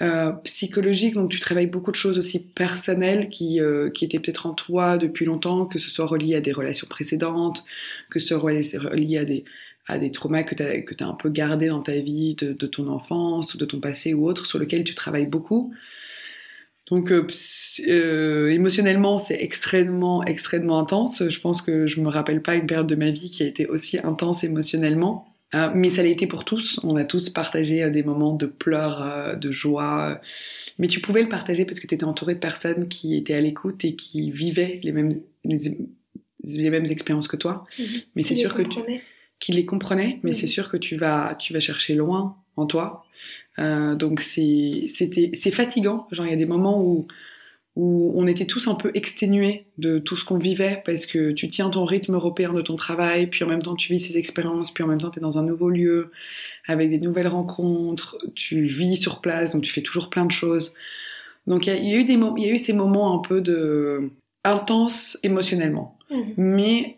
[0.00, 4.46] euh, psychologique, donc tu travailles beaucoup de choses aussi personnelles qui, euh, qui étaient peut-être
[4.46, 7.64] en toi depuis longtemps, que ce soit relié à des relations précédentes,
[8.08, 9.44] que ce soit relié à des,
[9.88, 12.66] à des traumas que tu as, as un peu gardés dans ta vie, de, de
[12.68, 15.74] ton enfance, de ton passé ou autre, sur lequel tu travailles beaucoup.
[16.90, 17.26] Donc euh,
[17.88, 21.28] euh, émotionnellement, c'est extrêmement, extrêmement intense.
[21.28, 23.66] Je pense que je me rappelle pas une période de ma vie qui a été
[23.66, 25.26] aussi intense émotionnellement.
[25.54, 26.78] Euh, mais ça l'a été pour tous.
[26.82, 30.20] On a tous partagé euh, des moments de pleurs, de joie.
[30.78, 33.40] Mais tu pouvais le partager parce que tu étais entouré de personnes qui étaient à
[33.40, 35.58] l'écoute et qui vivaient les mêmes, les,
[36.44, 37.66] les mêmes expériences que toi.
[37.78, 37.86] Mhm.
[38.16, 38.80] Mais c'est sûr que tu
[39.40, 43.04] qui les comprenaient, mais c'est sûr que tu vas, tu vas chercher loin en toi.
[43.58, 46.06] Euh, donc c'est, c'était, c'est fatigant.
[46.12, 47.06] Genre il y a des moments où
[47.80, 51.48] où on était tous un peu exténués de tout ce qu'on vivait parce que tu
[51.48, 54.74] tiens ton rythme européen de ton travail, puis en même temps tu vis ces expériences,
[54.74, 56.10] puis en même temps tu es dans un nouveau lieu
[56.66, 60.74] avec des nouvelles rencontres, tu vis sur place, donc tu fais toujours plein de choses.
[61.46, 63.14] Donc il y, a- il y a eu des il y a eu ces moments
[63.16, 64.10] un peu de
[64.44, 66.34] intenses émotionnellement, Mhm.
[66.36, 66.97] mais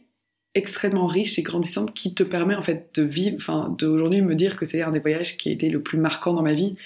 [0.55, 4.57] extrêmement riches et grandissantes qui te permet en fait de vivre, enfin d'aujourd'hui me dire
[4.57, 6.77] que c'est un des voyages qui a été le plus marquant dans ma vie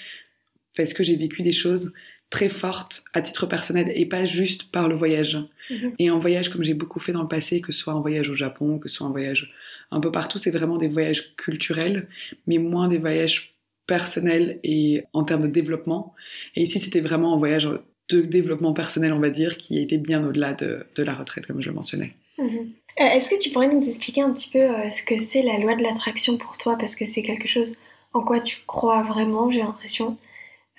[0.75, 1.91] parce que j'ai vécu des choses
[2.29, 5.39] très fortes à titre personnel et pas juste par le voyage.
[5.69, 5.93] Mhm.
[5.99, 8.29] Et en voyage, comme j'ai beaucoup fait dans le passé, que ce soit en voyage
[8.29, 9.53] au Japon, que ce soit en voyage
[9.91, 12.07] un peu partout, c'est vraiment des voyages culturels,
[12.47, 13.55] mais moins des voyages
[13.87, 16.13] personnels et en termes de développement.
[16.55, 17.69] Et ici, c'était vraiment un voyage
[18.09, 21.45] de développement personnel, on va dire, qui a été bien au-delà de, de la retraite,
[21.47, 22.15] comme je le mentionnais.
[22.37, 22.73] Mhm.
[22.99, 25.57] Euh, Est-ce que tu pourrais nous expliquer un petit peu euh, ce que c'est la
[25.59, 26.77] loi de l'attraction pour toi?
[26.77, 27.77] Parce que c'est quelque chose
[28.13, 30.17] en quoi tu crois vraiment, j'ai l'impression.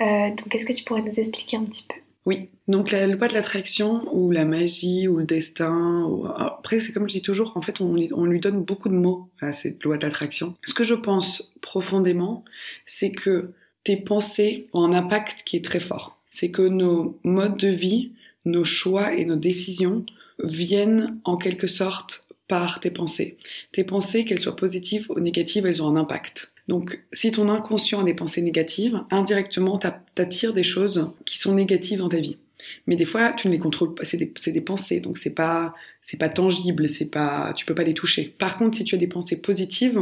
[0.01, 1.95] Euh, donc est-ce que tu pourrais nous expliquer un petit peu?
[2.25, 6.27] Oui, donc la loi de l'attraction ou la magie ou le destin, ou...
[6.27, 9.29] après c'est comme je dis toujours, en fait on, on lui donne beaucoup de mots
[9.41, 10.55] à cette loi de l'attraction.
[10.65, 12.45] Ce que je pense profondément,
[12.85, 13.53] c'est que
[13.85, 16.19] tes pensées ont un impact qui est très fort.
[16.31, 18.11] C'est que nos modes de vie,
[18.45, 20.05] nos choix et nos décisions
[20.43, 23.39] viennent en quelque sorte par tes pensées.
[23.73, 26.53] Tes pensées, qu'elles soient positives ou négatives, elles ont un impact.
[26.69, 31.55] Donc, si ton inconscient a des pensées négatives, indirectement, t'a- t'attires des choses qui sont
[31.55, 32.39] négatives dans ta vie.
[32.87, 34.05] Mais des fois, tu ne les contrôles pas.
[34.05, 37.85] C'est des, des, pensées, donc c'est pas, c'est pas tangible, c'est pas, tu peux pas
[37.85, 38.35] les toucher.
[38.39, 40.01] Par contre, si tu as des pensées positives,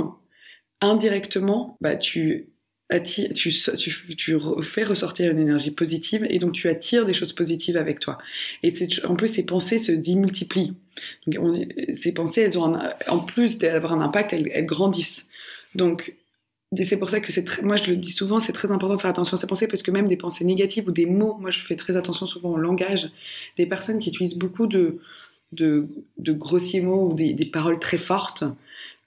[0.81, 2.49] indirectement, bah, tu
[2.91, 7.33] attires, tu, tu, tu fais ressortir une énergie positive et donc tu attires des choses
[7.33, 8.19] positives avec toi.
[8.63, 8.73] Et
[9.05, 10.75] en plus, ces pensées se démultiplient.
[11.27, 11.55] Donc, on,
[11.95, 12.73] ces pensées, elles ont
[13.09, 15.29] en plus d'avoir un impact, elles, elles grandissent.
[15.75, 16.17] Donc,
[16.83, 19.11] c'est pour ça que c'est moi je le dis souvent, c'est très important de faire
[19.11, 21.61] attention à ces pensées parce que même des pensées négatives ou des mots, moi je
[21.61, 23.11] fais très attention souvent au langage,
[23.57, 24.99] des personnes qui utilisent beaucoup de,
[25.53, 25.87] de,
[26.19, 28.45] de grossiers mots ou des, des paroles très fortes,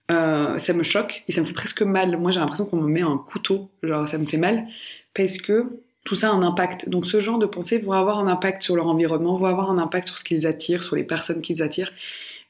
[0.09, 2.17] euh, ça me choque et ça me fait presque mal.
[2.17, 4.65] Moi j'ai l'impression qu'on me met un couteau, genre ça me fait mal
[5.13, 5.65] parce que
[6.05, 6.87] tout ça a un impact.
[6.87, 9.79] Donc ce genre de pensées vont avoir un impact sur leur environnement, vont avoir un
[9.79, 11.91] impact sur ce qu'ils attirent, sur les personnes qu'ils attirent.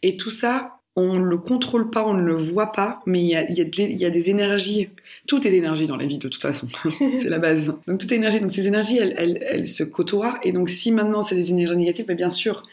[0.03, 3.27] Et tout ça, on ne le contrôle pas, on ne le voit pas, mais il
[3.27, 4.89] y a, des énergies.
[5.27, 6.67] Tout est d'énergie dans la vie de toute façon,
[7.13, 7.73] c'est la base.
[7.87, 8.39] Donc tout est énergie.
[8.39, 10.39] Donc ces énergies, elles, elles, se côtoient.
[10.43, 12.63] Et donc si maintenant c'est des énergies négatives, mais bien sûr,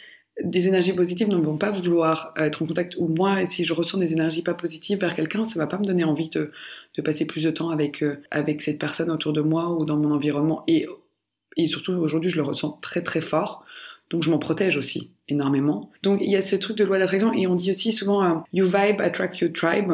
[0.43, 2.97] des énergies positives ne vont pas vouloir être en contact.
[2.99, 5.85] Ou moi, si je ressens des énergies pas positives vers quelqu'un, ça va pas me
[5.85, 6.51] donner envie de,
[6.97, 9.97] de passer plus de temps avec euh, avec cette personne autour de moi ou dans
[9.97, 10.64] mon environnement.
[10.66, 10.87] Et
[11.57, 13.64] et surtout aujourd'hui, je le ressens très très fort.
[14.11, 15.89] Donc je m'en protège aussi énormément.
[16.03, 18.35] Donc il y a ce truc de loi d'attraction et on dit aussi souvent euh,
[18.53, 19.93] you vibe attract your tribe.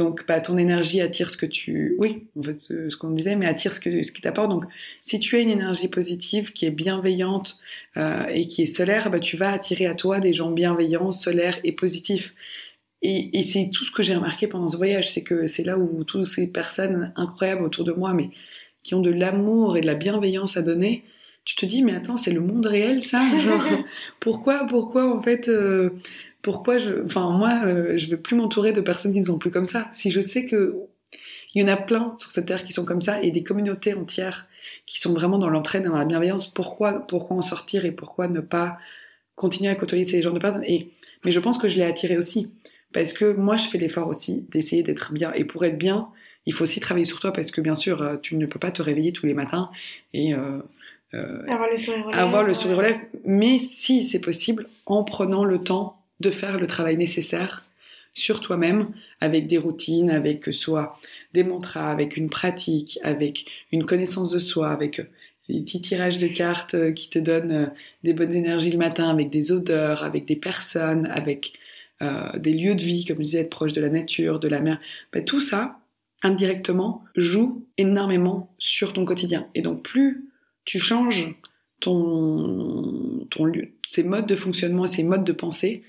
[0.00, 3.44] Donc bah, ton énergie attire ce que tu oui, en fait ce qu'on disait mais
[3.44, 4.48] attire ce que ce qui t'apporte.
[4.48, 4.64] Donc
[5.02, 7.58] si tu as une énergie positive qui est bienveillante
[7.98, 11.60] euh, et qui est solaire, bah, tu vas attirer à toi des gens bienveillants, solaires
[11.64, 12.32] et positifs.
[13.02, 15.76] Et, et c'est tout ce que j'ai remarqué pendant ce voyage, c'est que c'est là
[15.76, 18.30] où toutes ces personnes incroyables autour de moi, mais
[18.82, 21.04] qui ont de l'amour et de la bienveillance à donner,
[21.44, 23.64] tu te dis mais attends c'est le monde réel ça genre
[24.20, 25.90] pourquoi pourquoi en fait euh,
[26.42, 29.50] pourquoi je enfin moi euh, je veux plus m'entourer de personnes qui ne sont plus
[29.50, 29.88] comme ça.
[29.92, 30.74] Si je sais que
[31.54, 33.94] il y en a plein sur cette terre qui sont comme ça et des communautés
[33.94, 34.44] entières
[34.86, 38.40] qui sont vraiment dans l'entraide dans la bienveillance pourquoi pourquoi en sortir et pourquoi ne
[38.40, 38.78] pas
[39.34, 40.64] continuer à côtoyer ces genres de personnes?
[40.66, 40.90] Et
[41.24, 42.50] mais je pense que je l'ai attiré aussi
[42.92, 45.32] parce que moi je fais l'effort aussi d'essayer d'être bien.
[45.34, 46.08] Et pour être bien
[46.46, 48.70] il faut aussi travailler sur toi parce que bien sûr euh, tu ne peux pas
[48.70, 49.70] te réveiller tous les matins
[50.14, 50.60] et euh,
[51.12, 52.20] avoir le sourire relève.
[52.20, 56.66] Avoir le sourire relève, mais si c'est possible, en prenant le temps de faire le
[56.66, 57.64] travail nécessaire
[58.14, 58.88] sur toi-même,
[59.20, 60.98] avec des routines, avec soit
[61.32, 65.00] des mantras, avec une pratique, avec une connaissance de soi, avec
[65.48, 67.66] des petits tirages de cartes euh, qui te donnent euh,
[68.04, 71.54] des bonnes énergies le matin, avec des odeurs, avec des personnes, avec
[72.02, 74.60] euh, des lieux de vie, comme je disais, être proche de la nature, de la
[74.60, 74.80] mer.
[75.12, 75.80] Ben, tout ça,
[76.22, 79.48] indirectement, joue énormément sur ton quotidien.
[79.54, 80.30] Et donc plus
[80.64, 81.34] tu changes
[81.80, 83.50] ton, ton,
[83.88, 85.82] ces modes de fonctionnement, ces modes de pensée,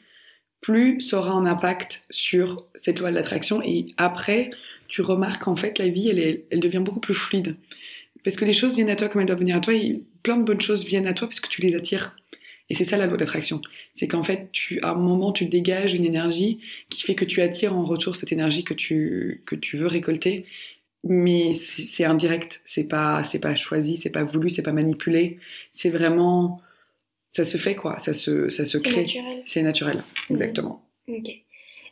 [0.62, 3.62] plus ça aura un impact sur cette loi de l'attraction.
[3.64, 4.52] Et après,
[4.88, 7.56] tu remarques qu'en fait, la vie, elle, est, elle devient beaucoup plus fluide.
[8.24, 9.74] Parce que les choses viennent à toi comme elles doivent venir à toi.
[9.74, 12.16] Et plein de bonnes choses viennent à toi parce que tu les attires.
[12.70, 13.60] Et c'est ça la loi d'attraction.
[13.96, 16.60] C'est qu'en fait, tu, à un moment, tu dégages une énergie
[16.90, 20.46] qui fait que tu attires en retour cette énergie que tu, que tu veux récolter
[21.04, 25.40] mais c'est indirect, c'est pas c'est pas choisi, c'est pas voulu, c'est pas manipulé,
[25.72, 26.58] c'est vraiment
[27.32, 29.08] ça se fait quoi, ça se ça se crée.
[29.48, 30.36] C'est naturel, mhm.
[30.36, 30.84] exactement.
[31.08, 31.30] Ok.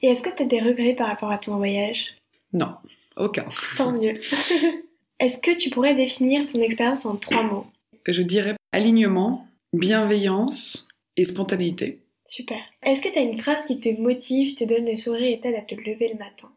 [0.02, 2.16] Et est-ce que tu as des regrets par rapport à ton voyage?
[2.54, 2.76] Non,
[3.18, 3.46] aucun.
[3.76, 4.14] Tant mieux.
[5.20, 7.66] est-ce que tu pourrais définir ton expérience en trois mots?
[8.08, 10.88] Je dirais alignement, bienveillance
[11.18, 12.00] et spontanéité.
[12.26, 12.60] Super.
[12.84, 15.56] Est-ce que tu as une phrase qui te motive, te donne le sourire et t'aide
[15.56, 16.50] à te lever le matin?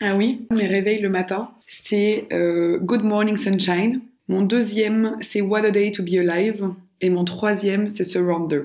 [0.00, 4.02] Ah oui, mes réveils le matin, c'est euh, Good Morning Sunshine.
[4.26, 6.74] Mon deuxième, c'est What a Day to Be Alive.
[7.02, 8.62] Et mon troisième, c'est Surrender.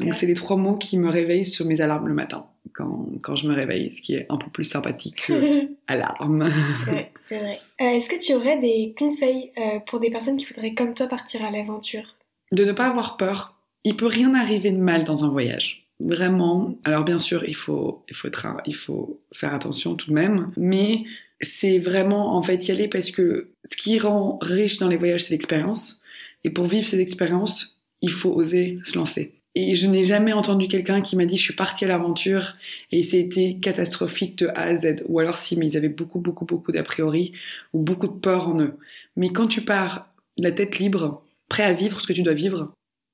[0.00, 3.36] Donc c'est les trois mots qui me réveillent sur mes alarmes le matin, quand, quand
[3.36, 6.50] je me réveille, ce qui est un peu plus sympathique que alarme.
[6.90, 7.60] ouais, c'est vrai.
[7.80, 11.06] Euh, est-ce que tu aurais des conseils euh, pour des personnes qui voudraient comme toi
[11.06, 12.16] partir à l'aventure?
[12.50, 13.54] De ne pas avoir peur.
[13.84, 16.74] Il peut rien arriver de mal dans un voyage vraiment.
[16.84, 20.52] Alors bien sûr, il faut, il faut être, il faut faire attention tout de même,
[20.56, 21.04] mais
[21.40, 25.24] c'est vraiment en fait y aller parce que ce qui rend riche dans les voyages,
[25.24, 26.02] c'est l'expérience.
[26.46, 29.32] Et pour vivre ces expériences, il faut oser se lancer.
[29.56, 32.52] Et je n'ai jamais entendu quelqu'un qui m'a dit je suis parti à l'aventure
[32.92, 35.02] et c'était catastrophique de A à Z.
[35.08, 37.32] Ou alors si, mais ils avaient beaucoup, beaucoup, beaucoup d'a priori
[37.72, 38.74] ou beaucoup de peur en eux.
[39.16, 42.72] Mais quand tu pars la tête libre, prêt à vivre ce que tu dois vivre,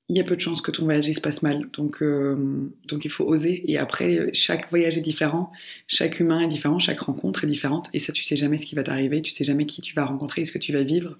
[0.09, 1.69] il y a peu de chances que ton voyage se passe mal.
[1.73, 3.63] Donc, euh, donc il faut oser.
[3.71, 5.51] Et après, chaque voyage est différent,
[5.87, 7.89] chaque humain est différent, chaque rencontre est différente.
[7.93, 10.05] Et ça, tu sais jamais ce qui va t'arriver, tu sais jamais qui tu vas
[10.05, 11.17] rencontrer et ce que tu vas vivre.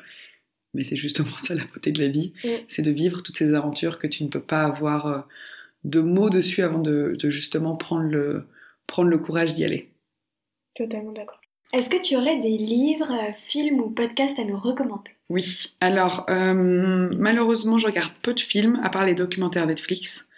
[0.73, 2.49] Mais c'est justement ça la beauté de la vie, mm.
[2.67, 5.19] c'est de vivre toutes ces aventures que tu ne peux pas avoir euh,
[5.83, 8.47] de mots dessus avant de, de justement prendre le,
[8.87, 9.89] prendre le courage d'y aller.
[10.75, 11.41] Totalement d'accord.
[11.73, 15.11] Est-ce que tu aurais des livres, films ou podcasts à nous recommander?
[15.29, 20.29] Oui, alors malheureusement je regarde peu de films, à part les documentaires Netflix.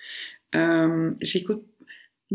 [1.21, 1.65] J'écoute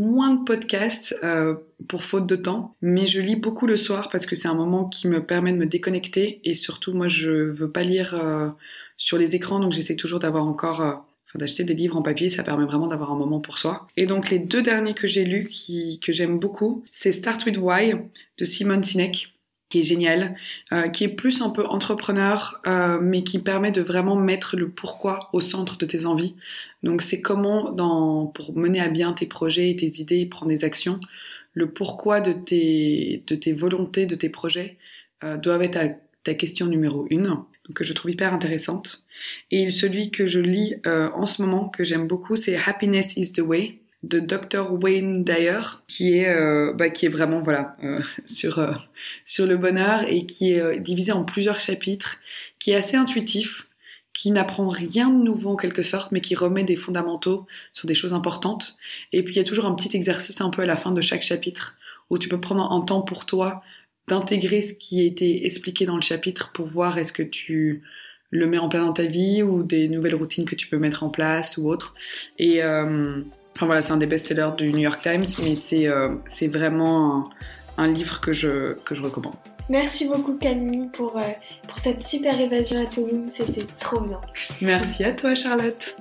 [0.00, 1.54] moins de podcasts euh,
[1.86, 4.88] pour faute de temps, mais je lis beaucoup le soir parce que c'est un moment
[4.88, 8.48] qui me permet de me déconnecter et surtout moi je veux pas lire euh,
[8.96, 10.94] sur les écrans donc j'essaie toujours d'avoir encore euh,
[11.34, 13.86] d'acheter des livres en papier, ça permet vraiment d'avoir un moment pour soi.
[13.96, 17.58] Et donc les deux derniers que j'ai lus qui que j'aime beaucoup, c'est Start with
[17.58, 17.94] Why
[18.38, 19.32] de Simon Sinek
[19.70, 20.36] qui est génial,
[20.72, 24.68] euh, qui est plus un peu entrepreneur, euh, mais qui permet de vraiment mettre le
[24.68, 26.34] pourquoi au centre de tes envies.
[26.82, 31.00] Donc c'est comment, dans, pour mener à bien tes projets, tes idées, prendre des actions,
[31.54, 34.76] le pourquoi de tes, de tes volontés, de tes projets
[35.24, 35.78] euh, doivent être
[36.24, 37.36] ta, question numéro une,
[37.74, 39.04] que je trouve hyper intéressante.
[39.50, 43.32] Et celui que je lis euh, en ce moment, que j'aime beaucoup, c'est Happiness is
[43.32, 48.00] the Way de Dr Wayne Dyer qui est euh, bah, qui est vraiment voilà euh,
[48.24, 48.72] sur euh,
[49.26, 52.16] sur le bonheur et qui est divisé en plusieurs chapitres
[52.58, 53.66] qui est assez intuitif
[54.12, 57.94] qui n'apprend rien de nouveau en quelque sorte mais qui remet des fondamentaux sur des
[57.94, 58.76] choses importantes.
[59.12, 61.00] Et puis il y a toujours un petit exercice un peu à la fin de
[61.00, 61.76] chaque chapitre
[62.08, 63.62] où tu peux prendre un temps pour toi
[64.08, 67.82] d'intégrer ce qui a été expliqué dans le chapitre pour voir est-ce que tu
[68.30, 71.02] le mets en place dans ta vie ou des nouvelles routines que tu peux mettre
[71.02, 71.94] en place ou autre.
[72.38, 72.60] Et
[73.60, 77.28] Enfin voilà, c'est un des best-sellers du New York Times, mais c'est euh, c'est vraiment
[77.76, 79.34] un, livre que je, que je recommande.
[79.68, 81.22] Merci beaucoup Camille pour, euh,
[81.68, 84.18] pour cette super évasion à Toulouse, c'était trop bien.
[84.62, 85.94] Merci à toi Charlotte.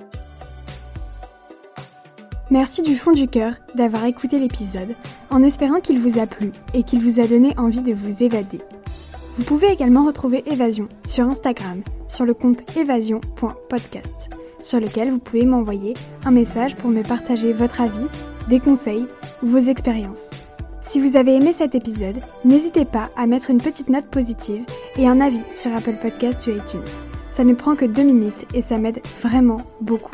[2.48, 4.94] Merci du fond du cœur d'avoir écouté l'épisode,
[5.28, 8.62] en espérant qu'il vous a plu et qu'il vous a donné envie de vous évader.
[9.34, 14.30] Vous pouvez également retrouver Évasion sur Instagram, sur le compte évasion.podcast
[14.62, 15.94] sur lequel vous pouvez m'envoyer
[16.24, 18.06] un message pour me partager votre avis,
[18.48, 19.06] des conseils
[19.42, 20.30] ou vos expériences.
[20.82, 24.64] Si vous avez aimé cet épisode, n'hésitez pas à mettre une petite note positive
[24.96, 26.80] et un avis sur Apple Podcast ou iTunes.
[27.28, 30.10] Ça ne prend que deux minutes et ça m'aide vraiment beaucoup.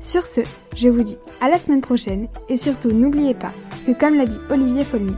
[0.00, 0.40] Sur ce,
[0.76, 3.52] je vous dis à la semaine prochaine et surtout n'oubliez pas
[3.86, 5.14] que comme l'a dit Olivier Folmy,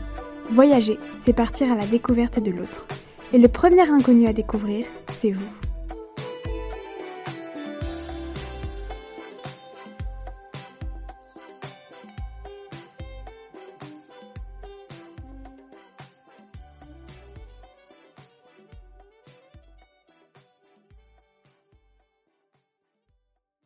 [0.51, 2.87] voyager, c'est partir à la découverte de l'autre.
[3.33, 5.64] Et le premier inconnu à découvrir, c'est vous.